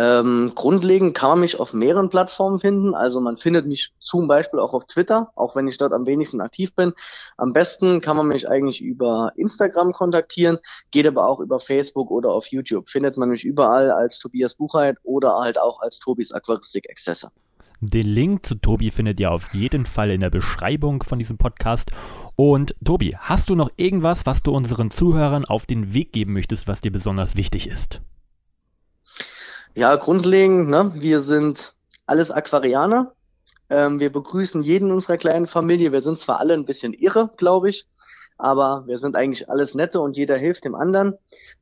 Ähm, 0.00 0.52
grundlegend 0.54 1.14
kann 1.14 1.30
man 1.30 1.40
mich 1.40 1.58
auf 1.58 1.72
mehreren 1.72 2.08
Plattformen 2.08 2.60
finden. 2.60 2.94
Also 2.94 3.20
man 3.20 3.36
findet 3.36 3.66
mich 3.66 3.92
zum 3.98 4.28
Beispiel 4.28 4.60
auch 4.60 4.72
auf 4.72 4.86
Twitter, 4.86 5.30
auch 5.34 5.56
wenn 5.56 5.66
ich 5.66 5.76
dort 5.76 5.92
am 5.92 6.06
wenigsten 6.06 6.40
aktiv 6.40 6.72
bin. 6.74 6.92
Am 7.36 7.52
besten 7.52 8.00
kann 8.00 8.16
man 8.16 8.28
mich 8.28 8.48
eigentlich 8.48 8.80
über 8.80 9.32
Instagram 9.34 9.92
kontaktieren, 9.92 10.58
geht 10.92 11.06
aber 11.06 11.26
auch 11.26 11.40
über 11.40 11.58
Facebook 11.58 12.12
oder 12.12 12.30
auf 12.30 12.46
YouTube. 12.46 12.88
Findet 12.88 13.16
man 13.16 13.30
mich 13.30 13.44
überall 13.44 13.90
als 13.90 14.20
Tobias 14.20 14.54
Buchheit 14.54 14.98
oder 15.02 15.36
halt 15.36 15.60
auch 15.60 15.80
als 15.80 15.98
Tobis 15.98 16.32
Aquaristik 16.32 16.88
Exzesse. 16.88 17.30
Den 17.80 18.06
Link 18.06 18.44
zu 18.44 18.56
Tobi 18.56 18.90
findet 18.90 19.20
ihr 19.20 19.30
auf 19.30 19.54
jeden 19.54 19.86
Fall 19.86 20.10
in 20.10 20.20
der 20.20 20.30
Beschreibung 20.30 21.04
von 21.04 21.18
diesem 21.18 21.38
Podcast. 21.38 21.92
Und 22.34 22.74
Tobi, 22.84 23.16
hast 23.18 23.50
du 23.50 23.54
noch 23.54 23.70
irgendwas, 23.76 24.26
was 24.26 24.42
du 24.42 24.52
unseren 24.52 24.90
Zuhörern 24.90 25.44
auf 25.44 25.64
den 25.64 25.94
Weg 25.94 26.12
geben 26.12 26.32
möchtest, 26.32 26.66
was 26.66 26.80
dir 26.80 26.90
besonders 26.90 27.36
wichtig 27.36 27.68
ist? 27.68 28.00
Ja, 29.78 29.94
grundlegend, 29.94 30.70
ne? 30.70 30.90
wir 30.96 31.20
sind 31.20 31.72
alles 32.04 32.32
Aquarianer. 32.32 33.12
Ähm, 33.70 34.00
wir 34.00 34.10
begrüßen 34.10 34.60
jeden 34.64 34.90
unserer 34.90 35.18
kleinen 35.18 35.46
Familie. 35.46 35.92
Wir 35.92 36.00
sind 36.00 36.18
zwar 36.18 36.40
alle 36.40 36.54
ein 36.54 36.64
bisschen 36.64 36.92
irre, 36.94 37.30
glaube 37.36 37.68
ich, 37.68 37.86
aber 38.38 38.82
wir 38.88 38.98
sind 38.98 39.14
eigentlich 39.14 39.48
alles 39.48 39.76
nette 39.76 40.00
und 40.00 40.16
jeder 40.16 40.36
hilft 40.36 40.64
dem 40.64 40.74
anderen. 40.74 41.16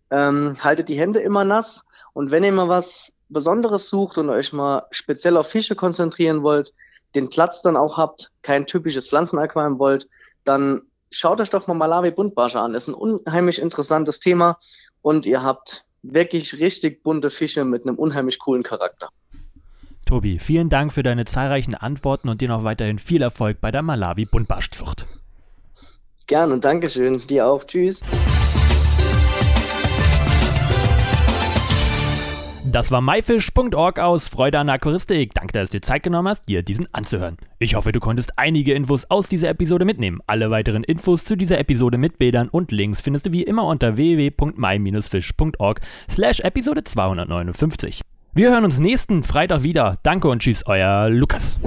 Ähm, 0.08 0.56
haltet 0.64 0.88
die 0.88 0.98
Hände 0.98 1.20
immer 1.20 1.44
nass 1.44 1.84
und 2.14 2.30
wenn 2.30 2.42
ihr 2.42 2.52
mal 2.52 2.70
was 2.70 3.12
Besonderes 3.28 3.90
sucht 3.90 4.16
und 4.16 4.30
euch 4.30 4.50
mal 4.50 4.86
speziell 4.92 5.36
auf 5.36 5.48
Fische 5.48 5.76
konzentrieren 5.76 6.42
wollt, 6.42 6.72
den 7.14 7.28
Platz 7.28 7.60
dann 7.60 7.76
auch 7.76 7.98
habt, 7.98 8.32
kein 8.40 8.66
typisches 8.66 9.08
Pflanzenaquarium 9.08 9.78
wollt, 9.78 10.08
dann 10.44 10.80
schaut 11.10 11.42
euch 11.42 11.50
doch 11.50 11.66
mal 11.66 11.74
Malawi 11.74 12.12
Buntbarsche 12.12 12.60
an. 12.60 12.72
Das 12.72 12.84
ist 12.84 12.88
ein 12.88 12.94
unheimlich 12.94 13.60
interessantes 13.60 14.20
Thema 14.20 14.56
und 15.02 15.26
ihr 15.26 15.42
habt 15.42 15.85
wirklich 16.12 16.54
richtig 16.54 17.02
bunte 17.02 17.30
Fische 17.30 17.64
mit 17.64 17.86
einem 17.86 17.96
unheimlich 17.96 18.38
coolen 18.38 18.62
Charakter. 18.62 19.08
Tobi, 20.06 20.38
vielen 20.38 20.68
Dank 20.68 20.92
für 20.92 21.02
deine 21.02 21.24
zahlreichen 21.24 21.74
Antworten 21.74 22.28
und 22.28 22.40
dir 22.40 22.48
noch 22.48 22.62
weiterhin 22.62 22.98
viel 22.98 23.22
Erfolg 23.22 23.60
bei 23.60 23.72
der 23.72 23.82
Malawi 23.82 24.24
Buntbarschzucht. 24.24 25.04
Gern 26.26 26.52
und 26.52 26.64
Dankeschön. 26.64 27.18
Dir 27.26 27.46
auch. 27.46 27.64
Tschüss. 27.64 28.00
Das 32.72 32.90
war 32.90 33.00
myfish.org 33.00 34.00
aus 34.00 34.28
Freude 34.28 34.58
an 34.58 34.68
Aquaristik. 34.68 35.34
Danke, 35.34 35.52
dass 35.52 35.70
du 35.70 35.78
dir 35.78 35.82
Zeit 35.82 36.02
genommen 36.02 36.28
hast, 36.28 36.48
dir 36.48 36.62
diesen 36.62 36.92
anzuhören. 36.92 37.36
Ich 37.60 37.76
hoffe, 37.76 37.92
du 37.92 38.00
konntest 38.00 38.38
einige 38.38 38.74
Infos 38.74 39.04
aus 39.08 39.28
dieser 39.28 39.48
Episode 39.50 39.84
mitnehmen. 39.84 40.20
Alle 40.26 40.50
weiteren 40.50 40.82
Infos 40.82 41.24
zu 41.24 41.36
dieser 41.36 41.58
Episode 41.58 41.96
mit 41.96 42.18
Bildern 42.18 42.48
und 42.48 42.72
Links 42.72 43.00
findest 43.00 43.26
du 43.26 43.32
wie 43.32 43.44
immer 43.44 43.66
unter 43.66 43.96
www.my-fish.org 43.96 45.80
slash 46.10 46.40
Episode 46.40 46.82
259. 46.82 48.02
Wir 48.34 48.50
hören 48.50 48.64
uns 48.64 48.80
nächsten 48.80 49.22
Freitag 49.22 49.62
wieder. 49.62 49.98
Danke 50.02 50.28
und 50.28 50.42
tschüss, 50.42 50.66
euer 50.66 51.08
Lukas. 51.08 51.60